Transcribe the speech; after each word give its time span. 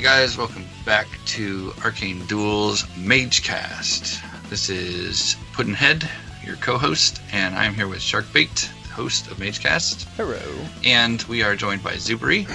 Hey 0.00 0.06
guys, 0.06 0.38
welcome 0.38 0.64
back 0.86 1.06
to 1.26 1.74
Arcane 1.84 2.24
Duels 2.24 2.84
Magecast. 2.96 4.18
This 4.48 4.70
is 4.70 5.36
Puddinhead, 5.52 6.08
your 6.42 6.56
co-host, 6.56 7.20
and 7.32 7.54
I'm 7.54 7.74
here 7.74 7.86
with 7.86 7.98
Sharkbait, 7.98 8.70
the 8.84 8.88
host 8.94 9.30
of 9.30 9.36
Magecast, 9.36 10.04
Hello. 10.16 10.40
and 10.84 11.22
we 11.24 11.42
are 11.42 11.54
joined 11.54 11.82
by 11.82 11.96
Zubri. 11.96 12.46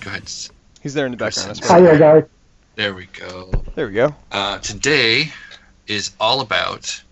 Go 0.00 0.10
ahead. 0.10 0.32
He's 0.80 0.94
there 0.94 1.04
in 1.04 1.10
the 1.10 1.16
background. 1.18 1.60
I 1.64 1.66
Hi 1.66 1.80
there, 1.80 1.98
guys. 1.98 2.24
There 2.76 2.94
we 2.94 3.06
go. 3.06 3.50
There 3.74 3.88
we 3.88 3.94
go. 3.94 4.14
Uh, 4.30 4.58
today 4.60 5.32
is 5.88 6.12
all 6.20 6.42
about 6.42 7.02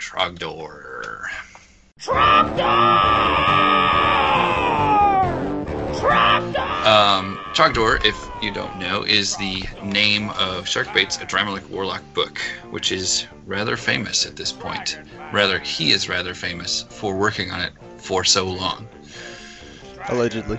Trogdor. 0.00 1.26
Trogdor! 2.00 2.58
Trogdor. 6.00 6.69
Um, 6.84 7.36
Trogdor, 7.52 8.02
if 8.06 8.16
you 8.42 8.50
don't 8.50 8.78
know, 8.78 9.02
is 9.02 9.36
the 9.36 9.62
name 9.82 10.30
of 10.30 10.64
Sharkbait's 10.64 11.18
Adramelech 11.18 11.68
Warlock 11.68 12.02
book, 12.14 12.40
which 12.70 12.90
is 12.90 13.26
rather 13.44 13.76
famous 13.76 14.24
at 14.24 14.36
this 14.36 14.50
point. 14.50 14.98
Rather, 15.30 15.58
he 15.58 15.92
is 15.92 16.08
rather 16.08 16.32
famous 16.32 16.86
for 16.88 17.14
working 17.14 17.50
on 17.50 17.60
it 17.60 17.74
for 17.98 18.24
so 18.24 18.46
long. 18.46 18.88
Allegedly. 20.08 20.58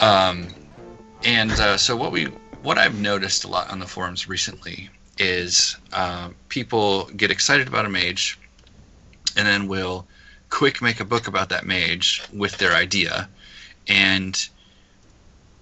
Um, 0.00 0.48
and 1.24 1.52
uh, 1.52 1.78
so 1.78 1.96
what 1.96 2.12
we 2.12 2.26
what 2.62 2.76
I've 2.76 3.00
noticed 3.00 3.44
a 3.44 3.48
lot 3.48 3.70
on 3.70 3.78
the 3.78 3.86
forums 3.86 4.28
recently 4.28 4.90
is 5.16 5.76
uh, 5.94 6.28
people 6.50 7.06
get 7.16 7.30
excited 7.30 7.66
about 7.66 7.86
a 7.86 7.88
mage, 7.88 8.38
and 9.38 9.46
then 9.46 9.68
will 9.68 10.06
quick 10.50 10.82
make 10.82 11.00
a 11.00 11.04
book 11.04 11.28
about 11.28 11.48
that 11.48 11.64
mage 11.64 12.22
with 12.30 12.58
their 12.58 12.74
idea, 12.74 13.30
and 13.88 14.48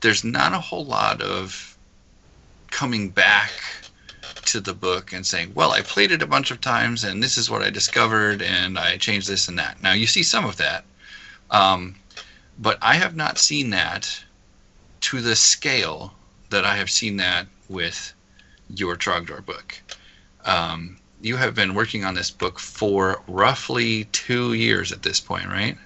there's 0.00 0.24
not 0.24 0.52
a 0.52 0.60
whole 0.60 0.84
lot 0.84 1.22
of 1.22 1.76
coming 2.70 3.10
back 3.10 3.52
to 4.46 4.60
the 4.60 4.74
book 4.74 5.12
and 5.12 5.26
saying, 5.26 5.52
"Well, 5.54 5.72
I 5.72 5.82
played 5.82 6.12
it 6.12 6.22
a 6.22 6.26
bunch 6.26 6.50
of 6.50 6.60
times, 6.60 7.04
and 7.04 7.22
this 7.22 7.36
is 7.36 7.50
what 7.50 7.62
I 7.62 7.70
discovered, 7.70 8.42
and 8.42 8.78
I 8.78 8.96
changed 8.96 9.28
this 9.28 9.48
and 9.48 9.58
that." 9.58 9.82
Now 9.82 9.92
you 9.92 10.06
see 10.06 10.22
some 10.22 10.44
of 10.44 10.56
that. 10.56 10.84
Um, 11.50 11.96
but 12.58 12.78
I 12.82 12.94
have 12.94 13.16
not 13.16 13.38
seen 13.38 13.70
that 13.70 14.22
to 15.02 15.20
the 15.20 15.36
scale 15.36 16.14
that 16.50 16.64
I 16.64 16.76
have 16.76 16.90
seen 16.90 17.16
that 17.18 17.46
with 17.68 18.12
your 18.68 18.96
Trogdor 18.96 19.44
book. 19.44 19.80
Um, 20.44 20.98
you 21.22 21.36
have 21.36 21.54
been 21.54 21.74
working 21.74 22.04
on 22.04 22.14
this 22.14 22.30
book 22.30 22.58
for 22.58 23.22
roughly 23.26 24.04
two 24.04 24.52
years 24.54 24.92
at 24.92 25.02
this 25.02 25.20
point, 25.20 25.46
right? 25.46 25.76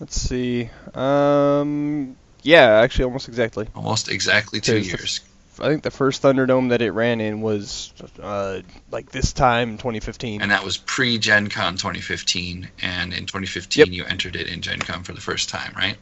Let's 0.00 0.20
see. 0.20 0.70
Um, 0.94 2.16
yeah, 2.44 2.80
actually, 2.80 3.06
almost 3.06 3.28
exactly. 3.28 3.66
Almost 3.74 4.08
exactly 4.08 4.60
two 4.60 4.74
the- 4.74 4.80
years. 4.80 5.20
I 5.60 5.68
think 5.68 5.84
the 5.84 5.92
first 5.92 6.20
Thunderdome 6.20 6.70
that 6.70 6.82
it 6.82 6.90
ran 6.90 7.20
in 7.20 7.40
was 7.40 7.92
uh, 8.20 8.60
like 8.90 9.12
this 9.12 9.32
time, 9.32 9.78
2015. 9.78 10.42
And 10.42 10.50
that 10.50 10.64
was 10.64 10.78
pre 10.78 11.16
Gen 11.16 11.48
Con 11.48 11.76
2015, 11.76 12.68
and 12.82 13.12
in 13.12 13.26
2015 13.26 13.80
Yep. 13.86 13.88
you 13.94 14.04
entered 14.04 14.34
it 14.34 14.48
in 14.48 14.62
Gen 14.62 14.80
Con 14.80 15.04
for 15.04 15.12
the 15.12 15.20
first 15.20 15.48
time, 15.48 15.72
right? 15.76 15.96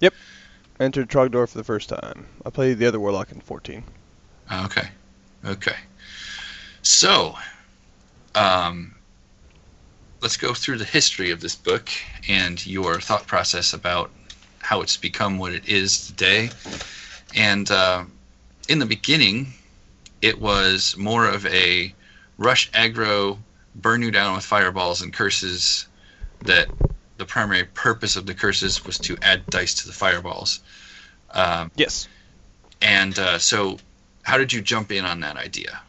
Yep. 0.00 0.14
Entered 0.80 1.10
Trogdor 1.10 1.46
for 1.50 1.58
the 1.58 1.64
first 1.64 1.90
time. 1.90 2.26
I 2.46 2.48
played 2.48 2.78
the 2.78 2.86
other 2.86 2.98
Warlock 2.98 3.30
in 3.30 3.40
14. 3.42 3.84
Okay. 4.50 4.88
Okay. 5.44 5.76
So, 6.80 7.34
um, 8.34 8.94
let's 10.22 10.38
go 10.38 10.54
through 10.54 10.78
the 10.78 10.86
history 10.86 11.30
of 11.30 11.40
this 11.42 11.56
book 11.56 11.90
and 12.26 12.64
your 12.66 13.00
thought 13.00 13.26
process 13.26 13.74
about 13.74 14.10
how 14.60 14.82
it's 14.82 14.96
become 14.96 15.38
what 15.38 15.52
it 15.52 15.68
is 15.68 16.06
today. 16.06 16.50
And 17.34 17.70
uh, 17.70 18.04
in 18.68 18.78
the 18.78 18.86
beginning, 18.86 19.48
it 20.22 20.40
was 20.40 20.96
more 20.96 21.26
of 21.26 21.46
a 21.46 21.94
rush 22.38 22.70
aggro, 22.72 23.38
burn 23.74 24.02
you 24.02 24.10
down 24.10 24.36
with 24.36 24.44
fireballs 24.44 25.02
and 25.02 25.12
curses. 25.12 25.86
That 26.42 26.68
the 27.18 27.26
primary 27.26 27.64
purpose 27.64 28.16
of 28.16 28.26
the 28.26 28.34
curses 28.34 28.84
was 28.84 28.98
to 29.00 29.16
add 29.20 29.46
dice 29.46 29.74
to 29.74 29.86
the 29.86 29.92
fireballs. 29.92 30.60
Um, 31.32 31.70
Yes. 31.76 32.08
and 32.80 33.18
uh, 33.18 33.38
so, 33.38 33.78
how 34.22 34.38
did 34.38 34.52
you 34.52 34.62
jump 34.62 34.90
in 34.90 35.04
on 35.04 35.20
that 35.20 35.36
idea? 35.36 35.80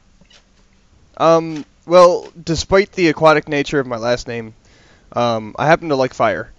Um, 1.17 1.65
well, 1.85 2.31
despite 2.43 2.91
the 2.93 3.07
aquatic 3.07 3.47
nature 3.47 3.79
of 3.79 3.87
my 3.87 3.97
last 3.97 4.27
name, 4.27 4.53
um, 5.13 5.55
I 5.57 5.67
happen 5.67 5.89
to 5.89 5.95
like 5.95 6.13
fire 6.13 6.51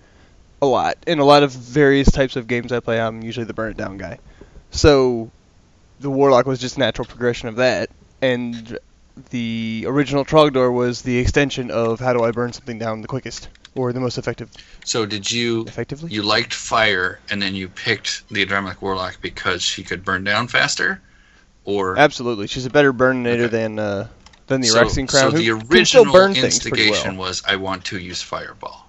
a 0.63 0.67
lot. 0.67 0.97
In 1.07 1.19
a 1.19 1.25
lot 1.25 1.43
of 1.43 1.51
various 1.53 2.11
types 2.11 2.37
of 2.37 2.47
games 2.47 2.73
I 2.73 2.81
play, 2.81 2.99
I'm 3.01 3.23
usually 3.23 3.45
the 3.45 3.53
burn 3.53 3.73
it 3.73 3.77
down 3.77 3.99
guy. 3.99 4.19
So, 4.71 5.31
the 6.01 6.09
Warlock 6.09 6.47
was 6.47 6.59
just 6.61 6.79
natural 6.79 7.05
progression 7.05 7.49
of 7.49 7.57
that, 7.57 7.91
and 8.23 8.79
the 9.31 9.85
original 9.87 10.25
Trogdor 10.25 10.73
was 10.73 11.03
the 11.03 11.19
extension 11.19 11.71
of 11.71 12.01
how 12.01 12.13
do 12.15 12.23
I 12.23 12.31
burn 12.31 12.53
something 12.53 12.79
down 12.79 13.03
the 13.03 13.09
quickest 13.09 13.49
or 13.75 13.93
the 13.93 14.01
most 14.01 14.17
effective 14.19 14.51
So, 14.85 15.05
did 15.05 15.31
you 15.31 15.65
effectively. 15.67 16.11
you 16.11 16.23
liked 16.23 16.55
fire, 16.55 17.19
and 17.29 17.43
then 17.43 17.55
you 17.55 17.69
picked 17.69 18.27
the 18.29 18.47
Adramelech 18.47 18.81
Warlock 18.81 19.21
because 19.21 19.63
she 19.63 19.83
could 19.83 20.05
burn 20.05 20.25
down 20.25 20.47
faster, 20.49 21.03
or 21.65 21.99
Absolutely, 21.99 22.47
she's 22.47 22.67
a 22.67 22.71
better 22.71 22.93
burninator 22.93 23.43
Okay. 23.43 23.49
than 23.49 23.79
uh, 23.79 24.09
than 24.47 24.61
the 24.61 24.69
so, 24.69 24.85
Arraxian 24.85 25.09
Crown. 25.09 25.33
so 25.33 25.37
the 25.37 25.45
who 25.47 25.59
can 25.61 25.85
still 25.85 26.03
original 26.03 26.13
burn 26.13 26.35
things 26.35 26.61
pretty 26.61 26.83
instigation 26.85 27.17
well. 27.17 27.29
was 27.29 27.43
I 27.47 27.57
want 27.57 27.85
to 27.87 27.99
use 27.99 28.23
Fireball. 28.23 28.87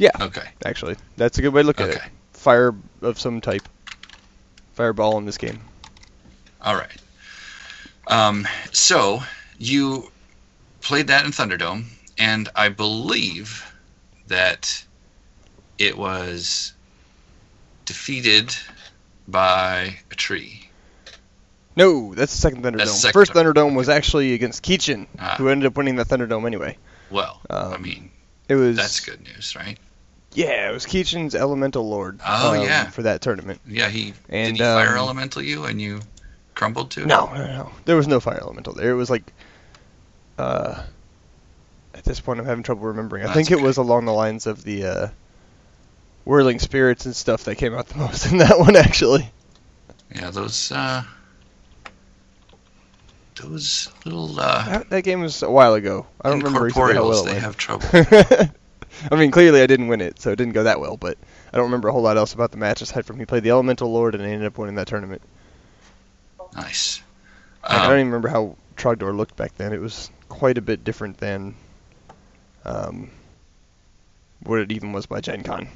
Yeah. 0.00 0.10
Okay. 0.18 0.48
Actually, 0.64 0.96
that's 1.18 1.36
a 1.38 1.42
good 1.42 1.52
way 1.52 1.60
to 1.60 1.66
look 1.66 1.78
at 1.80 1.90
it. 1.90 1.96
Okay. 1.96 2.08
Fire 2.32 2.74
of 3.02 3.20
some 3.20 3.40
type. 3.42 3.68
Fireball 4.72 5.18
in 5.18 5.26
this 5.26 5.36
game. 5.36 5.60
All 6.62 6.74
right. 6.74 6.96
Um, 8.06 8.48
so 8.72 9.22
you 9.58 10.10
played 10.80 11.08
that 11.08 11.26
in 11.26 11.32
Thunderdome, 11.32 11.84
and 12.16 12.48
I 12.56 12.70
believe 12.70 13.70
that 14.28 14.82
it 15.78 15.98
was 15.98 16.72
defeated 17.84 18.56
by 19.28 19.96
a 20.10 20.14
tree. 20.14 20.70
No, 21.76 22.14
that's 22.14 22.34
the 22.34 22.40
second 22.40 22.62
Thunderdome. 22.64 22.78
The 22.78 22.86
second 22.86 23.12
First 23.12 23.32
Thunderdome, 23.32 23.54
Thunderdome 23.72 23.76
was 23.76 23.90
actually 23.90 24.32
against 24.32 24.62
Keechin, 24.64 25.06
Ah. 25.18 25.34
who 25.36 25.48
ended 25.48 25.66
up 25.66 25.76
winning 25.76 25.96
the 25.96 26.04
Thunderdome 26.06 26.46
anyway. 26.46 26.78
Well, 27.10 27.42
I 27.50 27.54
Um, 27.74 27.82
mean, 27.82 28.10
It 28.48 28.54
was 28.54 28.76
that's 28.76 29.00
good 29.00 29.20
news, 29.22 29.54
right? 29.54 29.78
Yeah, 30.32 30.70
it 30.70 30.72
was 30.72 30.86
Keechin's 30.86 31.34
Elemental 31.34 31.88
Lord. 31.88 32.20
Oh, 32.24 32.54
um, 32.54 32.64
yeah. 32.64 32.88
for 32.90 33.02
that 33.02 33.20
tournament. 33.20 33.60
Yeah, 33.66 33.88
he 33.88 34.14
And, 34.28 34.56
did 34.56 34.62
he 34.62 34.68
fire 34.68 34.90
um, 34.90 34.98
elemental 34.98 35.42
you 35.42 35.64
and 35.64 35.80
you 35.80 36.00
crumbled 36.54 36.90
too. 36.90 37.06
No, 37.06 37.26
no, 37.34 37.46
no. 37.46 37.72
There 37.84 37.96
was 37.96 38.06
no 38.06 38.20
fire 38.20 38.38
elemental 38.40 38.74
there. 38.74 38.90
It 38.90 38.94
was 38.94 39.10
like, 39.10 39.32
uh, 40.38 40.82
at 41.94 42.04
this 42.04 42.20
point 42.20 42.38
I'm 42.38 42.46
having 42.46 42.62
trouble 42.62 42.86
remembering. 42.86 43.22
I 43.22 43.26
That's 43.26 43.36
think 43.36 43.50
it 43.50 43.56
okay. 43.56 43.64
was 43.64 43.76
along 43.76 44.04
the 44.04 44.12
lines 44.12 44.46
of 44.46 44.62
the 44.62 44.84
uh, 44.84 45.08
whirling 46.24 46.58
spirits 46.60 47.06
and 47.06 47.16
stuff 47.16 47.44
that 47.44 47.56
came 47.56 47.74
out 47.74 47.88
the 47.88 47.98
most 47.98 48.30
in 48.30 48.38
that 48.38 48.58
one 48.58 48.76
actually. 48.76 49.28
Yeah, 50.14 50.30
those 50.30 50.70
uh, 50.72 51.02
those 53.40 53.90
little 54.04 54.38
uh, 54.38 54.64
That, 54.64 54.90
that 54.90 55.02
game 55.02 55.20
was 55.22 55.42
a 55.42 55.50
while 55.50 55.74
ago. 55.74 56.06
I 56.20 56.30
don't 56.30 56.40
remember 56.40 56.68
exactly 56.68 56.94
how 56.94 57.08
well 57.08 57.24
they 57.24 57.38
have 57.38 57.56
trouble. 57.56 57.86
I 59.10 59.16
mean, 59.16 59.30
clearly 59.30 59.62
I 59.62 59.66
didn't 59.66 59.88
win 59.88 60.00
it, 60.00 60.20
so 60.20 60.30
it 60.30 60.36
didn't 60.36 60.52
go 60.54 60.64
that 60.64 60.80
well. 60.80 60.96
But 60.96 61.18
I 61.52 61.56
don't 61.56 61.66
remember 61.66 61.88
a 61.88 61.92
whole 61.92 62.02
lot 62.02 62.16
else 62.16 62.32
about 62.34 62.50
the 62.52 62.58
match 62.58 62.80
aside 62.82 63.06
from 63.06 63.18
he 63.18 63.26
played 63.26 63.42
the 63.44 63.50
Elemental 63.50 63.90
Lord 63.92 64.14
and 64.14 64.24
he 64.24 64.30
ended 64.32 64.46
up 64.46 64.58
winning 64.58 64.76
that 64.76 64.86
tournament. 64.88 65.22
nice. 66.56 67.02
Like, 67.70 67.84
I 67.84 67.88
Um, 67.88 67.90
don't 67.90 68.00
even 68.00 68.08
remember 68.12 68.28
how 68.28 68.56
Trogdor 68.76 69.16
looked 69.16 69.36
back 69.36 69.56
then. 69.56 69.72
It 69.72 69.80
was 69.80 70.10
quite 70.28 70.58
a 70.58 70.62
bit 70.62 70.84
different 70.84 71.18
than 71.18 71.54
um, 72.64 73.10
what 74.42 74.60
it 74.60 74.72
even 74.72 74.92
was 74.92 75.06
by 75.06 75.20
Gen 75.20 75.42
Con. 75.42 75.68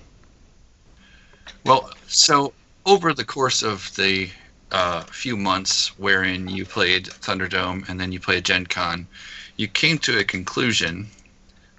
Well, 1.64 1.90
so 2.06 2.54
over 2.86 3.12
the 3.12 3.24
course 3.24 3.62
of 3.62 3.94
the 3.96 4.30
uh, 4.70 5.02
few 5.04 5.36
months 5.36 5.88
wherein 5.98 6.48
you 6.48 6.64
played 6.64 7.06
Thunderdome 7.06 7.88
and 7.88 8.00
then 8.00 8.12
you 8.12 8.20
played 8.20 8.44
Gen 8.44 8.66
Con, 8.66 9.08
you 9.56 9.68
came 9.68 9.98
to 9.98 10.18
a 10.18 10.24
conclusion 10.24 11.10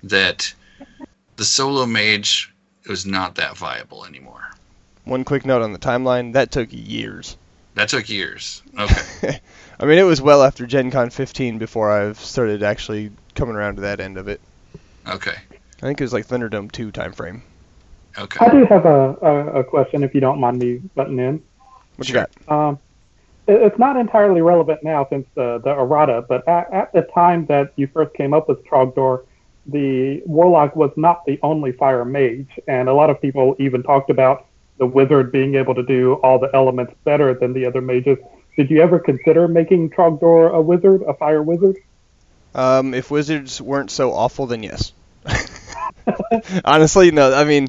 that 0.04 0.54
the 1.38 1.46
solo 1.46 1.86
mage 1.86 2.54
was 2.88 3.06
not 3.06 3.36
that 3.36 3.58
viable 3.58 4.06
anymore. 4.06 4.42
One 5.06 5.24
quick 5.24 5.46
note 5.46 5.62
on 5.62 5.74
the 5.74 5.80
timeline: 5.80 6.34
that 6.34 6.52
took 6.52 6.70
years. 6.72 7.38
That 7.76 7.90
took 7.90 8.10
years. 8.10 8.62
Okay. 8.80 9.40
I 9.80 9.86
mean, 9.86 9.98
it 10.00 10.04
was 10.04 10.22
well 10.22 10.44
after 10.44 10.66
Gen 10.66 10.92
Con 10.92 11.10
15 11.10 11.58
before 11.58 11.92
I've 11.92 12.18
started 12.20 12.64
actually 12.64 13.12
coming 13.36 13.56
around 13.56 13.76
to 13.76 13.82
that 13.82 14.00
end 14.00 14.18
of 14.18 14.28
it. 14.30 14.40
Okay. 15.08 15.36
I 15.52 15.82
think 15.82 16.00
it 16.00 16.04
was 16.06 16.14
like 16.14 16.26
Thunderdome 16.26 16.72
2 16.72 16.92
time 16.92 17.12
frame. 17.12 17.44
Okay. 18.18 18.46
I 18.46 18.50
do 18.50 18.66
have 18.68 18.86
a, 18.86 19.18
a, 19.22 19.60
a 19.60 19.64
question, 19.66 20.04
if 20.04 20.16
you 20.16 20.22
don't 20.22 20.40
mind 20.40 20.58
me 20.60 20.78
butting 20.96 21.20
in. 21.20 21.44
What 21.98 22.08
Sure. 22.08 22.22
you 22.22 22.28
got? 22.48 22.52
Um, 22.70 22.80
it- 23.48 23.62
it's 23.62 23.78
not 23.78 23.98
entirely 23.98 24.42
relevant 24.42 24.82
now 24.82 25.06
since 25.10 25.28
the, 25.36 25.60
the 25.60 25.72
errata, 25.72 26.24
but 26.30 26.48
at, 26.48 26.72
at 26.72 26.94
the 26.94 27.02
time 27.14 27.46
that 27.48 27.74
you 27.76 27.88
first 27.88 28.14
came 28.14 28.34
up 28.34 28.48
with 28.48 28.66
Trogdor, 28.66 29.24
the 29.68 30.22
Warlock 30.26 30.76
was 30.76 30.92
not 30.96 31.26
the 31.26 31.40
only 31.42 31.72
fire 31.72 32.06
mage, 32.06 32.60
and 32.68 32.88
a 32.88 32.94
lot 32.94 33.10
of 33.10 33.22
people 33.22 33.56
even 33.60 33.84
talked 33.84 34.10
about 34.10 34.46
the 34.78 34.86
wizard 34.86 35.32
being 35.32 35.56
able 35.56 35.74
to 35.76 35.84
do 35.84 36.14
all 36.16 36.38
the 36.38 36.50
elements 36.54 36.94
better 37.04 37.34
than 37.34 37.54
the 37.54 37.66
other 37.66 37.82
mages. 37.82 38.18
Did 38.58 38.70
you 38.70 38.82
ever 38.82 39.00
consider 39.00 39.48
making 39.48 39.90
Trogdor 39.90 40.54
a 40.54 40.62
wizard, 40.62 41.02
a 41.08 41.14
fire 41.14 41.42
wizard? 41.42 41.78
Um, 42.54 42.94
if 42.94 43.12
wizards 43.12 43.62
weren't 43.62 43.92
so 43.92 44.14
awful, 44.14 44.46
then 44.46 44.64
yes. 44.64 44.94
Honestly, 46.66 47.12
no. 47.12 47.34
I 47.34 47.44
mean, 47.44 47.68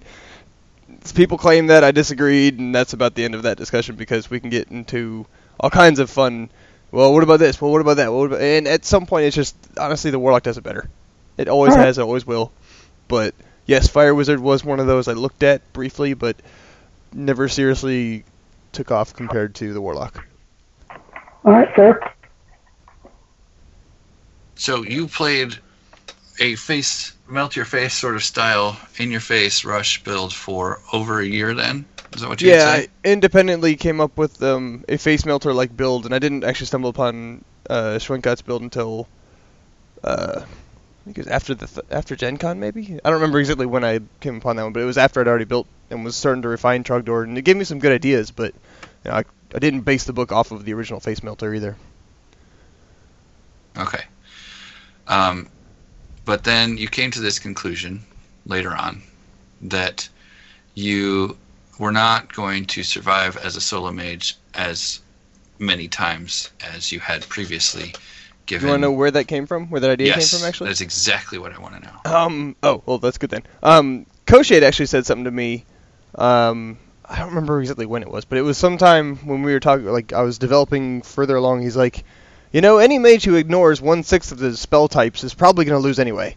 people 1.14 1.38
claim 1.38 1.68
that 1.68 1.82
I 1.82 1.90
disagreed, 1.90 2.58
and 2.58 2.74
that's 2.74 2.92
about 2.92 3.14
the 3.14 3.24
end 3.24 3.34
of 3.34 3.42
that 3.42 3.56
discussion 3.56 3.96
because 3.96 4.30
we 4.30 4.38
can 4.38 4.50
get 4.50 4.68
into 4.68 5.26
all 5.58 5.70
kinds 5.70 5.98
of 5.98 6.10
fun. 6.10 6.50
Well, 6.92 7.12
what 7.12 7.22
about 7.22 7.40
this? 7.40 7.60
Well, 7.60 7.72
what 7.72 7.80
about 7.80 7.96
that? 7.96 8.12
What 8.12 8.26
about, 8.26 8.40
and 8.40 8.68
at 8.68 8.84
some 8.84 9.06
point, 9.06 9.26
it's 9.26 9.36
just 9.36 9.56
honestly 9.78 10.10
the 10.10 10.18
warlock 10.18 10.44
does 10.44 10.58
it 10.58 10.62
better. 10.62 10.88
It 11.36 11.48
always 11.48 11.74
Alright. 11.74 11.76
has, 11.76 11.98
it 11.98 12.02
always 12.02 12.26
will. 12.26 12.52
But 13.08 13.34
yes, 13.66 13.88
fire 13.88 14.14
wizard 14.14 14.40
was 14.40 14.64
one 14.64 14.80
of 14.80 14.86
those 14.86 15.08
I 15.08 15.12
looked 15.12 15.42
at 15.42 15.72
briefly, 15.72 16.14
but 16.14 16.36
never 17.12 17.48
seriously 17.48 18.24
took 18.72 18.90
off 18.90 19.14
compared 19.14 19.54
to 19.56 19.72
the 19.72 19.80
warlock. 19.80 20.22
All 21.44 21.52
right, 21.52 21.68
sir. 21.76 21.98
So 24.56 24.82
you 24.82 25.06
played 25.08 25.58
a 26.40 26.54
face 26.56 27.12
melt 27.28 27.56
your 27.56 27.64
face 27.64 27.94
sort 27.94 28.16
of 28.16 28.22
style 28.22 28.78
in 28.96 29.10
your 29.10 29.20
face 29.20 29.64
rush 29.64 30.02
build 30.04 30.32
for 30.32 30.80
over 30.92 31.20
a 31.20 31.26
year. 31.26 31.54
Then 31.54 31.86
is 32.14 32.20
that 32.22 32.28
what 32.28 32.42
you 32.42 32.54
Yeah, 32.54 32.58
say? 32.58 32.84
I 32.84 32.88
independently 33.04 33.76
came 33.76 34.00
up 34.00 34.18
with 34.18 34.42
um, 34.42 34.84
a 34.88 34.96
face 34.98 35.24
melter 35.24 35.52
like 35.52 35.76
build, 35.76 36.04
and 36.06 36.14
I 36.14 36.18
didn't 36.18 36.44
actually 36.44 36.66
stumble 36.66 36.90
upon 36.90 37.44
uh, 37.68 37.98
Schwenkot's 37.98 38.42
build 38.42 38.62
until 38.62 39.08
uh, 40.04 40.42
I 40.42 40.46
think 41.06 41.18
it 41.18 41.20
was 41.20 41.28
after 41.28 41.54
the 41.54 41.66
th- 41.68 41.86
after 41.90 42.16
Gen 42.16 42.36
Con 42.36 42.58
maybe. 42.58 42.98
I 43.04 43.10
don't 43.10 43.20
remember 43.20 43.38
exactly 43.38 43.64
when 43.64 43.84
I 43.84 44.00
came 44.20 44.36
upon 44.36 44.56
that 44.56 44.64
one, 44.64 44.72
but 44.72 44.82
it 44.82 44.86
was 44.86 44.98
after 44.98 45.20
I'd 45.20 45.28
already 45.28 45.44
built 45.44 45.68
and 45.88 46.04
was 46.04 46.16
starting 46.16 46.42
to 46.42 46.48
refine 46.48 46.82
Trogdor, 46.82 47.22
and 47.22 47.38
it 47.38 47.42
gave 47.42 47.56
me 47.56 47.64
some 47.64 47.78
good 47.78 47.92
ideas, 47.92 48.32
but 48.32 48.52
you 49.04 49.10
know, 49.10 49.12
I, 49.12 49.24
I 49.54 49.58
didn't 49.60 49.82
base 49.82 50.04
the 50.04 50.12
book 50.12 50.32
off 50.32 50.50
of 50.50 50.64
the 50.64 50.74
original 50.74 50.98
face 50.98 51.22
melter 51.22 51.54
either. 51.54 51.76
Okay. 53.78 54.02
Um, 55.06 55.48
but 56.24 56.42
then 56.42 56.76
you 56.76 56.88
came 56.88 57.12
to 57.12 57.20
this 57.20 57.38
conclusion 57.38 58.02
later 58.44 58.74
on 58.74 59.00
that 59.62 60.08
you 60.74 61.38
were 61.78 61.92
not 61.92 62.34
going 62.34 62.64
to 62.66 62.82
survive 62.82 63.36
as 63.36 63.54
a 63.54 63.60
solo 63.60 63.92
mage 63.92 64.36
as 64.54 65.00
many 65.60 65.86
times 65.86 66.50
as 66.74 66.90
you 66.90 66.98
had 66.98 67.28
previously 67.28 67.94
given. 68.46 68.66
you 68.66 68.70
want 68.70 68.80
to 68.80 68.82
know 68.82 68.92
where 68.92 69.10
that 69.10 69.24
came 69.24 69.46
from? 69.46 69.68
Where 69.70 69.80
that 69.80 69.90
idea 69.90 70.08
yes, 70.08 70.30
came 70.30 70.40
from, 70.40 70.48
actually? 70.48 70.68
that's 70.68 70.80
exactly 70.80 71.38
what 71.38 71.52
I 71.52 71.58
want 71.58 71.74
to 71.74 71.80
know. 71.80 72.12
Um. 72.12 72.56
Oh, 72.62 72.82
well, 72.86 72.98
that's 72.98 73.18
good 73.18 73.30
then. 73.30 73.42
Um, 73.62 74.06
Koshade 74.26 74.62
actually 74.62 74.86
said 74.86 75.06
something 75.06 75.24
to 75.24 75.30
me. 75.30 75.64
Um, 76.14 76.78
I 77.04 77.18
don't 77.18 77.28
remember 77.28 77.60
exactly 77.60 77.86
when 77.86 78.02
it 78.02 78.10
was, 78.10 78.24
but 78.24 78.38
it 78.38 78.42
was 78.42 78.58
sometime 78.58 79.16
when 79.18 79.42
we 79.42 79.52
were 79.52 79.60
talking. 79.60 79.86
Like 79.86 80.12
I 80.12 80.22
was 80.22 80.38
developing 80.38 81.02
further 81.02 81.36
along. 81.36 81.62
He's 81.62 81.76
like, 81.76 82.04
you 82.52 82.60
know, 82.60 82.78
any 82.78 82.98
mage 82.98 83.24
who 83.24 83.36
ignores 83.36 83.80
one 83.80 84.02
sixth 84.02 84.32
of 84.32 84.38
the 84.38 84.56
spell 84.56 84.88
types 84.88 85.24
is 85.24 85.34
probably 85.34 85.64
going 85.64 85.80
to 85.80 85.84
lose 85.84 85.98
anyway. 85.98 86.36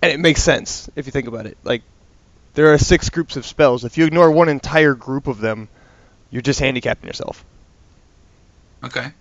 And 0.00 0.10
it 0.10 0.18
makes 0.18 0.42
sense 0.42 0.90
if 0.96 1.06
you 1.06 1.12
think 1.12 1.28
about 1.28 1.46
it. 1.46 1.56
Like, 1.62 1.82
there 2.54 2.72
are 2.72 2.78
six 2.78 3.08
groups 3.08 3.36
of 3.36 3.46
spells. 3.46 3.84
If 3.84 3.96
you 3.96 4.04
ignore 4.04 4.30
one 4.30 4.48
entire 4.48 4.94
group 4.94 5.28
of 5.28 5.38
them, 5.38 5.68
you're 6.30 6.42
just 6.42 6.58
handicapping 6.58 7.06
yourself. 7.06 7.44
Okay. 8.82 9.12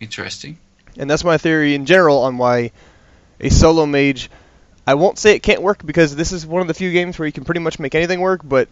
Interesting. 0.00 0.58
And 0.96 1.08
that's 1.10 1.24
my 1.24 1.38
theory 1.38 1.74
in 1.74 1.86
general 1.86 2.18
on 2.22 2.38
why 2.38 2.72
a 3.40 3.50
solo 3.50 3.86
mage. 3.86 4.30
I 4.86 4.94
won't 4.94 5.18
say 5.18 5.34
it 5.34 5.42
can't 5.42 5.62
work 5.62 5.84
because 5.84 6.16
this 6.16 6.32
is 6.32 6.46
one 6.46 6.62
of 6.62 6.68
the 6.68 6.74
few 6.74 6.90
games 6.92 7.18
where 7.18 7.26
you 7.26 7.32
can 7.32 7.44
pretty 7.44 7.60
much 7.60 7.78
make 7.78 7.94
anything 7.94 8.20
work, 8.20 8.40
but 8.42 8.68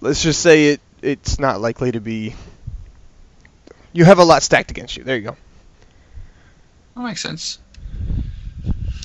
let's 0.00 0.22
just 0.22 0.40
say 0.40 0.68
it 0.70 0.80
it's 1.02 1.38
not 1.38 1.60
likely 1.60 1.92
to 1.92 2.00
be. 2.00 2.34
You 3.92 4.04
have 4.04 4.18
a 4.18 4.24
lot 4.24 4.42
stacked 4.42 4.70
against 4.70 4.96
you. 4.96 5.04
There 5.04 5.16
you 5.16 5.22
go. 5.22 5.36
That 6.96 7.02
makes 7.02 7.22
sense. 7.22 7.58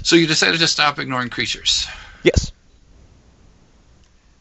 So 0.04 0.16
you 0.16 0.26
decided 0.26 0.60
to 0.62 0.68
stop 0.68 0.98
ignoring 1.00 1.30
creatures, 1.30 1.88
Yes. 2.24 2.52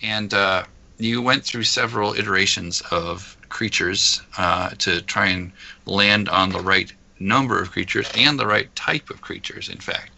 and 0.03 0.33
uh, 0.33 0.65
you 0.99 1.21
went 1.21 1.45
through 1.45 1.65
several 1.65 2.15
iterations 2.15 2.81
of 2.91 3.37
creatures 3.49 4.23
uh, 4.39 4.71
to 4.79 5.03
try 5.03 5.27
and 5.27 5.53
land 5.85 6.29
on 6.29 6.49
the 6.51 6.61
right 6.61 6.91
number 7.21 7.61
of 7.61 7.71
creatures 7.71 8.11
and 8.17 8.39
the 8.39 8.47
right 8.47 8.75
type 8.75 9.11
of 9.11 9.21
creatures. 9.21 9.69
In 9.69 9.79
fact, 9.79 10.11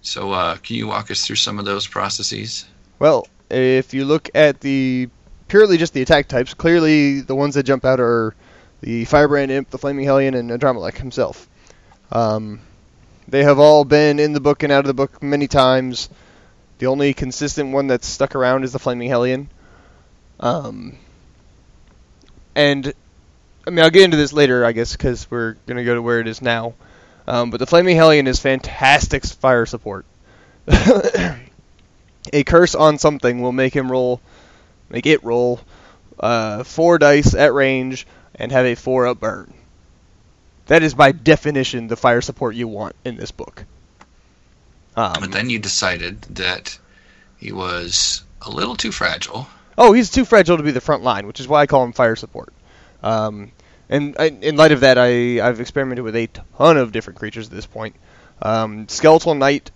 so 0.00 0.32
uh, 0.32 0.56
can 0.56 0.76
you 0.76 0.86
walk 0.86 1.10
us 1.10 1.26
through 1.26 1.36
some 1.36 1.58
of 1.58 1.64
those 1.64 1.86
processes? 1.86 2.64
Well, 2.98 3.26
if 3.50 3.92
you 3.92 4.04
look 4.04 4.30
at 4.34 4.60
the 4.60 5.08
purely 5.48 5.76
just 5.76 5.92
the 5.92 6.02
attack 6.02 6.28
types, 6.28 6.54
clearly 6.54 7.20
the 7.20 7.34
ones 7.34 7.54
that 7.54 7.64
jump 7.64 7.84
out 7.84 8.00
are 8.00 8.34
the 8.80 9.04
Firebrand 9.04 9.50
Imp, 9.50 9.70
the 9.70 9.78
Flaming 9.78 10.04
Hellion, 10.04 10.34
and 10.34 10.50
Adramelech 10.50 10.96
himself. 10.96 11.48
Um, 12.12 12.60
they 13.28 13.42
have 13.42 13.58
all 13.58 13.84
been 13.84 14.18
in 14.18 14.32
the 14.32 14.40
book 14.40 14.62
and 14.62 14.72
out 14.72 14.80
of 14.80 14.86
the 14.86 14.94
book 14.94 15.22
many 15.22 15.48
times. 15.48 16.08
The 16.78 16.86
only 16.86 17.14
consistent 17.14 17.72
one 17.72 17.86
that's 17.88 18.06
stuck 18.06 18.36
around 18.36 18.64
is 18.64 18.72
the 18.72 18.78
Flaming 18.78 19.08
Hellion. 19.08 19.50
Um, 20.38 20.98
and 22.54 22.92
I 23.66 23.70
mean, 23.70 23.84
I'll 23.84 23.90
get 23.90 24.02
into 24.02 24.16
this 24.16 24.32
later, 24.32 24.64
I 24.64 24.72
guess, 24.72 24.92
because 24.92 25.28
we're 25.30 25.56
gonna 25.66 25.84
go 25.84 25.94
to 25.94 26.02
where 26.02 26.20
it 26.20 26.28
is 26.28 26.40
now. 26.40 26.74
Um, 27.26 27.50
but 27.50 27.58
the 27.58 27.66
Flaming 27.66 27.96
Hellion 27.96 28.26
is 28.26 28.38
fantastic 28.38 29.24
fire 29.24 29.66
support. 29.66 30.06
a 32.32 32.44
curse 32.44 32.74
on 32.74 32.98
something 32.98 33.40
will 33.40 33.52
make 33.52 33.74
him 33.74 33.90
roll, 33.90 34.20
make 34.88 35.06
it 35.06 35.24
roll, 35.24 35.60
uh, 36.20 36.62
four 36.62 36.98
dice 36.98 37.34
at 37.34 37.52
range 37.52 38.06
and 38.34 38.52
have 38.52 38.66
a 38.66 38.74
four 38.74 39.06
up 39.06 39.20
burn. 39.20 39.52
That 40.66 40.82
is 40.82 40.94
by 40.94 41.12
definition 41.12 41.88
the 41.88 41.96
fire 41.96 42.20
support 42.20 42.54
you 42.54 42.68
want 42.68 42.94
in 43.04 43.16
this 43.16 43.30
book. 43.30 43.64
Um, 44.96 45.16
but 45.20 45.32
then 45.32 45.50
you 45.50 45.58
decided 45.58 46.22
that 46.22 46.78
he 47.38 47.52
was 47.52 48.22
a 48.42 48.50
little 48.50 48.76
too 48.76 48.92
fragile. 48.92 49.48
Oh, 49.78 49.92
he's 49.92 50.10
too 50.10 50.24
fragile 50.24 50.56
to 50.56 50.62
be 50.62 50.70
the 50.70 50.80
front 50.80 51.02
line, 51.02 51.26
which 51.26 51.40
is 51.40 51.46
why 51.46 51.60
I 51.60 51.66
call 51.66 51.84
him 51.84 51.92
fire 51.92 52.16
support. 52.16 52.52
Um, 53.06 53.52
and 53.88 54.16
I, 54.18 54.26
in 54.26 54.56
light 54.56 54.72
of 54.72 54.80
that, 54.80 54.98
I, 54.98 55.40
I've 55.46 55.60
experimented 55.60 56.04
with 56.04 56.16
a 56.16 56.28
ton 56.58 56.76
of 56.76 56.90
different 56.90 57.18
creatures 57.18 57.46
at 57.46 57.52
this 57.52 57.66
point. 57.66 57.94
Um, 58.42 58.88
Skeletal 58.88 59.34
Knight 59.34 59.70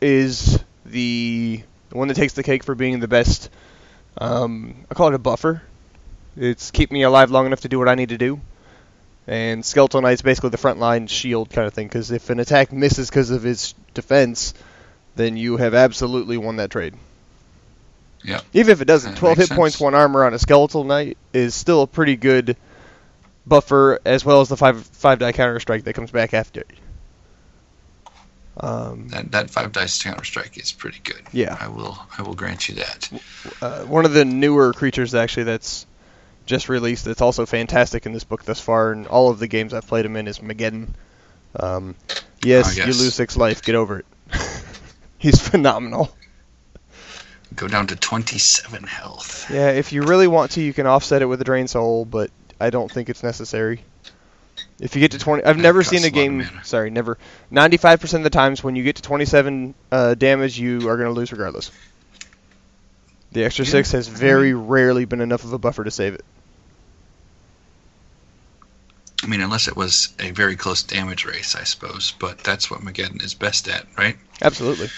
is 0.00 0.62
the, 0.86 1.62
the 1.88 1.96
one 1.96 2.08
that 2.08 2.14
takes 2.14 2.34
the 2.34 2.44
cake 2.44 2.62
for 2.62 2.76
being 2.76 3.00
the 3.00 3.08
best. 3.08 3.50
Um, 4.18 4.86
I 4.88 4.94
call 4.94 5.08
it 5.08 5.14
a 5.14 5.18
buffer. 5.18 5.62
It's 6.36 6.70
keep 6.70 6.92
me 6.92 7.02
alive 7.02 7.32
long 7.32 7.46
enough 7.46 7.62
to 7.62 7.68
do 7.68 7.78
what 7.78 7.88
I 7.88 7.96
need 7.96 8.10
to 8.10 8.18
do. 8.18 8.40
And 9.26 9.64
Skeletal 9.64 10.00
Knight's 10.00 10.22
basically 10.22 10.50
the 10.50 10.58
front 10.58 10.78
line 10.78 11.08
shield 11.08 11.50
kind 11.50 11.66
of 11.66 11.74
thing, 11.74 11.88
because 11.88 12.10
if 12.12 12.30
an 12.30 12.38
attack 12.38 12.72
misses 12.72 13.10
because 13.10 13.30
of 13.30 13.42
his 13.42 13.74
defense, 13.94 14.54
then 15.16 15.36
you 15.36 15.56
have 15.56 15.74
absolutely 15.74 16.36
won 16.36 16.56
that 16.56 16.70
trade. 16.70 16.94
Yeah. 18.24 18.40
Even 18.52 18.72
if 18.72 18.80
it 18.80 18.84
doesn't, 18.84 19.12
That 19.12 19.18
12 19.18 19.38
hit 19.38 19.50
makes 19.50 19.56
points, 19.56 19.80
one 19.80 19.94
armor 19.94 20.24
on 20.24 20.34
a 20.34 20.38
skeletal 20.38 20.84
knight 20.84 21.16
is 21.32 21.54
still 21.54 21.82
a 21.82 21.86
pretty 21.86 22.16
good 22.16 22.56
buffer, 23.46 24.00
as 24.04 24.24
well 24.24 24.40
as 24.40 24.48
the 24.48 24.56
five 24.56 24.84
five 24.84 25.18
die 25.18 25.32
counter 25.32 25.58
strike 25.60 25.84
that 25.84 25.92
comes 25.94 26.10
back 26.10 26.34
after. 26.34 26.64
Um, 28.56 29.08
That 29.08 29.32
that 29.32 29.50
five 29.50 29.72
dice 29.72 30.02
counter 30.02 30.24
strike 30.24 30.58
is 30.58 30.72
pretty 30.72 30.98
good. 31.02 31.22
Yeah. 31.32 31.56
I 31.58 31.68
will 31.68 31.98
I 32.18 32.22
will 32.22 32.34
grant 32.34 32.68
you 32.68 32.74
that. 32.76 33.08
uh, 33.62 33.80
one 33.84 34.04
of 34.04 34.12
the 34.12 34.24
newer 34.24 34.72
creatures 34.72 35.14
actually 35.14 35.44
that's 35.44 35.86
just 36.46 36.68
released 36.68 37.04
that's 37.04 37.20
also 37.22 37.46
fantastic 37.46 38.06
in 38.06 38.12
this 38.12 38.24
book 38.24 38.44
thus 38.44 38.60
far, 38.60 38.92
and 38.92 39.06
all 39.06 39.30
of 39.30 39.38
the 39.38 39.46
games 39.46 39.72
I've 39.72 39.86
played 39.86 40.04
him 40.04 40.16
in 40.16 40.26
is 40.28 40.40
Mageddon. 40.40 40.88
Um, 41.56 41.94
yes, 42.44 42.78
Ah, 42.78 42.86
you 42.86 42.92
lose 42.92 43.14
six 43.14 43.36
life, 43.36 43.62
get 43.62 43.74
over 43.76 44.00
it. 44.00 44.06
He's 45.18 45.40
phenomenal. 45.40 46.14
Go 47.54 47.66
down 47.66 47.86
to 47.88 47.96
twenty 47.96 48.38
seven 48.38 48.82
health. 48.84 49.50
Yeah, 49.50 49.70
if 49.70 49.92
you 49.92 50.02
really 50.02 50.26
want 50.28 50.52
to, 50.52 50.60
you 50.62 50.72
can 50.72 50.86
offset 50.86 51.22
it 51.22 51.26
with 51.26 51.40
a 51.40 51.44
drain 51.44 51.66
soul, 51.66 52.04
but 52.04 52.30
I 52.60 52.70
don't 52.70 52.90
think 52.90 53.08
it's 53.08 53.22
necessary. 53.22 53.82
If 54.78 54.94
you 54.94 55.00
get 55.00 55.12
to 55.12 55.18
20, 55.18 55.44
I've 55.44 55.58
never 55.58 55.82
seen 55.82 55.98
a 55.98 56.02
a 56.02 56.04
lot 56.04 56.08
of 56.08 56.12
game. 56.14 56.50
Sorry, 56.62 56.90
never. 56.90 57.18
95% 57.52 58.14
of 58.14 58.22
the 58.22 58.30
times 58.30 58.62
when 58.62 58.76
you 58.76 58.82
get 58.82 58.96
to 58.96 59.02
27 59.02 59.74
uh, 59.90 60.14
damage, 60.14 60.58
you 60.58 60.88
are 60.88 60.96
going 60.96 61.08
to 61.08 61.12
lose 61.12 61.32
regardless. 61.32 61.70
The 63.32 63.44
extra 63.44 63.64
Yeah, 63.64 63.70
six 63.70 63.92
has 63.92 64.08
very 64.08 64.54
rarely 64.54 65.04
been 65.04 65.20
enough 65.20 65.44
of 65.44 65.52
a 65.52 65.58
buffer 65.58 65.84
to 65.84 65.90
save 65.90 66.14
it. 66.14 66.24
I 69.22 69.26
mean, 69.26 69.42
unless 69.42 69.68
it 69.68 69.76
was 69.76 70.14
a 70.18 70.30
very 70.30 70.56
close 70.56 70.82
damage 70.82 71.26
race, 71.26 71.54
I 71.54 71.64
suppose. 71.64 72.14
But 72.18 72.38
that's 72.38 72.70
what 72.70 72.80
Mageddon 72.80 73.22
is 73.22 73.34
best 73.34 73.68
at, 73.68 73.86
right? 73.98 74.16
Absolutely. 74.40 74.88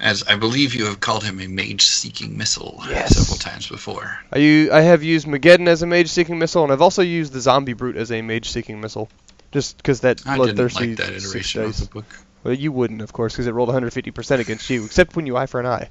As 0.00 0.22
I 0.24 0.36
believe 0.36 0.74
you 0.74 0.86
have 0.86 1.00
called 1.00 1.22
him 1.22 1.40
a 1.40 1.46
mage-seeking 1.46 2.36
missile 2.36 2.82
Yes. 2.88 3.16
several 3.16 3.38
times 3.38 3.68
before. 3.68 4.18
I, 4.32 4.40
have 4.80 5.02
used 5.02 5.26
Mageddon 5.26 5.68
as 5.68 5.82
a 5.82 5.86
mage 5.86 6.08
seeking 6.08 6.38
missile, 6.38 6.64
and 6.64 6.72
I've 6.72 6.82
also 6.82 7.02
used 7.02 7.32
the 7.32 7.40
zombie 7.40 7.74
brute 7.74 7.96
as 7.96 8.10
a 8.10 8.20
mage 8.20 8.50
seeking 8.50 8.80
missile, 8.80 9.08
just 9.52 9.76
because 9.76 10.00
that 10.00 10.22
bloodthirsty 10.24 10.88
like 10.88 10.96
that 10.98 11.12
iteration 11.12 11.62
of 11.62 11.78
the 11.78 11.86
book. 11.86 12.04
Well, 12.42 12.54
you 12.54 12.72
wouldn't, 12.72 13.00
of 13.00 13.12
course, 13.12 13.32
because 13.32 13.46
it 13.46 13.52
rolled 13.52 13.70
150% 13.70 14.40
against 14.40 14.68
you, 14.68 14.84
except 14.84 15.16
when 15.16 15.26
you 15.26 15.36
eye 15.36 15.46
for 15.46 15.60
an 15.60 15.66
eye. 15.66 15.88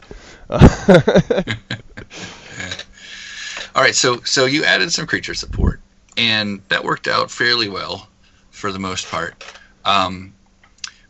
All 3.76 3.82
right, 3.82 3.96
so 3.96 4.22
so 4.22 4.46
you 4.46 4.64
added 4.64 4.92
some 4.92 5.08
creature 5.08 5.34
support, 5.34 5.82
and 6.16 6.62
that 6.70 6.84
worked 6.84 7.08
out 7.08 7.32
fairly 7.32 7.70
well 7.70 8.08
for 8.52 8.72
the 8.72 8.78
most 8.78 9.08
part. 9.08 9.44
Um, 9.84 10.36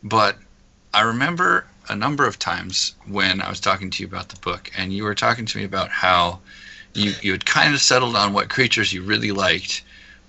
but 0.01 0.37
I 0.93 1.01
remember 1.01 1.65
a 1.89 1.95
number 1.95 2.25
of 2.25 2.39
times 2.39 2.95
when 3.07 3.41
I 3.41 3.49
was 3.49 3.59
talking 3.59 3.89
to 3.89 4.03
you 4.03 4.07
about 4.07 4.29
the 4.29 4.39
book, 4.39 4.71
and 4.77 4.93
you 4.93 5.03
were 5.03 5.15
talking 5.15 5.45
to 5.45 5.57
me 5.57 5.63
about 5.63 5.89
how 5.89 6.39
you 6.93 7.13
you 7.21 7.31
had 7.31 7.45
kind 7.45 7.73
of 7.73 7.81
settled 7.81 8.15
on 8.15 8.33
what 8.33 8.49
creatures 8.49 8.93
you 8.93 9.03
really 9.03 9.31
liked, 9.31 9.83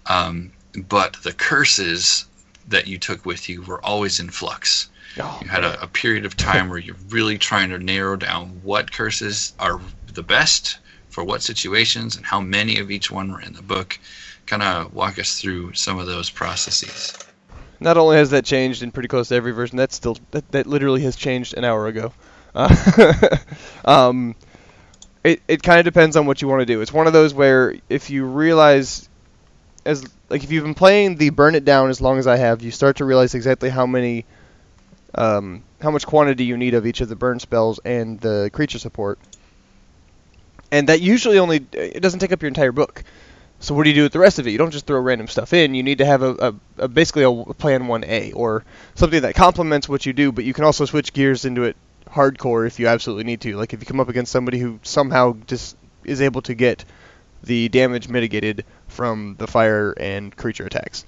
um, 0.06 0.50
but 0.88 1.16
the 1.22 1.32
curses 1.32 2.26
that 2.68 2.86
you 2.86 2.98
took 2.98 3.26
with 3.26 3.48
you 3.48 3.62
were 3.62 3.84
always 3.84 4.18
in 4.18 4.30
flux. 4.30 4.88
oh, 5.20 5.38
You 5.42 5.48
had 5.48 5.64
a, 5.64 5.80
a 5.82 5.86
period 5.86 6.24
of 6.24 6.36
time 6.36 6.68
where 6.68 6.78
you're 6.78 6.96
really 7.08 7.36
trying 7.38 7.68
to 7.70 7.78
narrow 7.78 8.16
down 8.16 8.60
what 8.62 8.90
curses 8.92 9.52
are 9.58 9.80
the 10.12 10.22
best 10.22 10.78
for 11.10 11.22
what 11.22 11.42
situations 11.42 12.16
and 12.16 12.24
how 12.24 12.40
many 12.40 12.78
of 12.78 12.90
each 12.90 13.10
one 13.10 13.30
were 13.30 13.40
in 13.40 13.52
the 13.52 13.62
book. 13.62 13.98
Kind 14.46 14.62
of 14.62 14.92
walk 14.94 15.18
us 15.18 15.40
through 15.40 15.74
some 15.74 15.98
of 15.98 16.06
those 16.06 16.30
processes. 16.30 17.16
Not 17.80 17.96
only 17.96 18.16
has 18.16 18.30
that 18.30 18.44
changed 18.44 18.82
in 18.82 18.90
pretty 18.92 19.08
close 19.08 19.28
to 19.28 19.34
every 19.34 19.52
version, 19.52 19.76
that's 19.76 19.94
still 19.96 20.16
that, 20.30 20.50
that 20.52 20.66
literally 20.66 21.02
has 21.02 21.16
changed 21.16 21.54
an 21.56 21.64
hour 21.64 21.86
ago. 21.86 22.12
Uh, 22.54 23.36
um, 23.84 24.34
it 25.24 25.42
it 25.48 25.62
kind 25.62 25.78
of 25.80 25.84
depends 25.84 26.16
on 26.16 26.26
what 26.26 26.42
you 26.42 26.48
want 26.48 26.60
to 26.60 26.66
do. 26.66 26.80
It's 26.80 26.92
one 26.92 27.06
of 27.06 27.12
those 27.12 27.34
where 27.34 27.76
if 27.88 28.10
you 28.10 28.24
realize 28.24 29.08
as 29.84 30.04
like 30.28 30.44
if 30.44 30.52
you've 30.52 30.64
been 30.64 30.74
playing 30.74 31.16
the 31.16 31.30
burn 31.30 31.54
it 31.54 31.64
down 31.64 31.90
as 31.90 32.00
long 32.00 32.18
as 32.18 32.26
I 32.26 32.36
have, 32.36 32.62
you 32.62 32.70
start 32.70 32.96
to 32.96 33.04
realize 33.04 33.34
exactly 33.34 33.70
how 33.70 33.86
many 33.86 34.24
um, 35.14 35.62
how 35.80 35.90
much 35.90 36.06
quantity 36.06 36.44
you 36.44 36.56
need 36.56 36.74
of 36.74 36.86
each 36.86 37.00
of 37.00 37.08
the 37.08 37.16
burn 37.16 37.40
spells 37.40 37.80
and 37.84 38.20
the 38.20 38.50
creature 38.52 38.78
support. 38.78 39.18
And 40.70 40.88
that 40.88 41.00
usually 41.00 41.38
only 41.38 41.66
it 41.72 42.00
doesn't 42.00 42.20
take 42.20 42.32
up 42.32 42.42
your 42.42 42.48
entire 42.48 42.72
book. 42.72 43.04
So 43.64 43.74
what 43.74 43.84
do 43.84 43.90
you 43.90 43.94
do 43.94 44.02
with 44.02 44.12
the 44.12 44.18
rest 44.18 44.38
of 44.38 44.46
it? 44.46 44.50
You 44.50 44.58
don't 44.58 44.72
just 44.72 44.86
throw 44.86 45.00
random 45.00 45.26
stuff 45.26 45.54
in. 45.54 45.74
You 45.74 45.82
need 45.82 45.98
to 45.98 46.04
have 46.04 46.22
a, 46.22 46.34
a, 46.78 46.84
a 46.84 46.88
basically 46.88 47.22
a 47.22 47.32
plan 47.54 47.84
1A 47.84 48.36
or 48.36 48.62
something 48.94 49.22
that 49.22 49.34
complements 49.34 49.88
what 49.88 50.04
you 50.04 50.12
do, 50.12 50.32
but 50.32 50.44
you 50.44 50.52
can 50.52 50.64
also 50.64 50.84
switch 50.84 51.14
gears 51.14 51.46
into 51.46 51.62
it 51.62 51.76
hardcore 52.06 52.66
if 52.66 52.78
you 52.78 52.88
absolutely 52.88 53.24
need 53.24 53.40
to. 53.40 53.56
Like 53.56 53.72
if 53.72 53.80
you 53.80 53.86
come 53.86 54.00
up 54.00 54.10
against 54.10 54.32
somebody 54.32 54.58
who 54.58 54.80
somehow 54.82 55.36
just 55.46 55.78
is 56.04 56.20
able 56.20 56.42
to 56.42 56.54
get 56.54 56.84
the 57.42 57.70
damage 57.70 58.06
mitigated 58.06 58.66
from 58.88 59.36
the 59.38 59.46
fire 59.46 59.92
and 59.92 60.36
creature 60.36 60.66
attacks. 60.66 61.06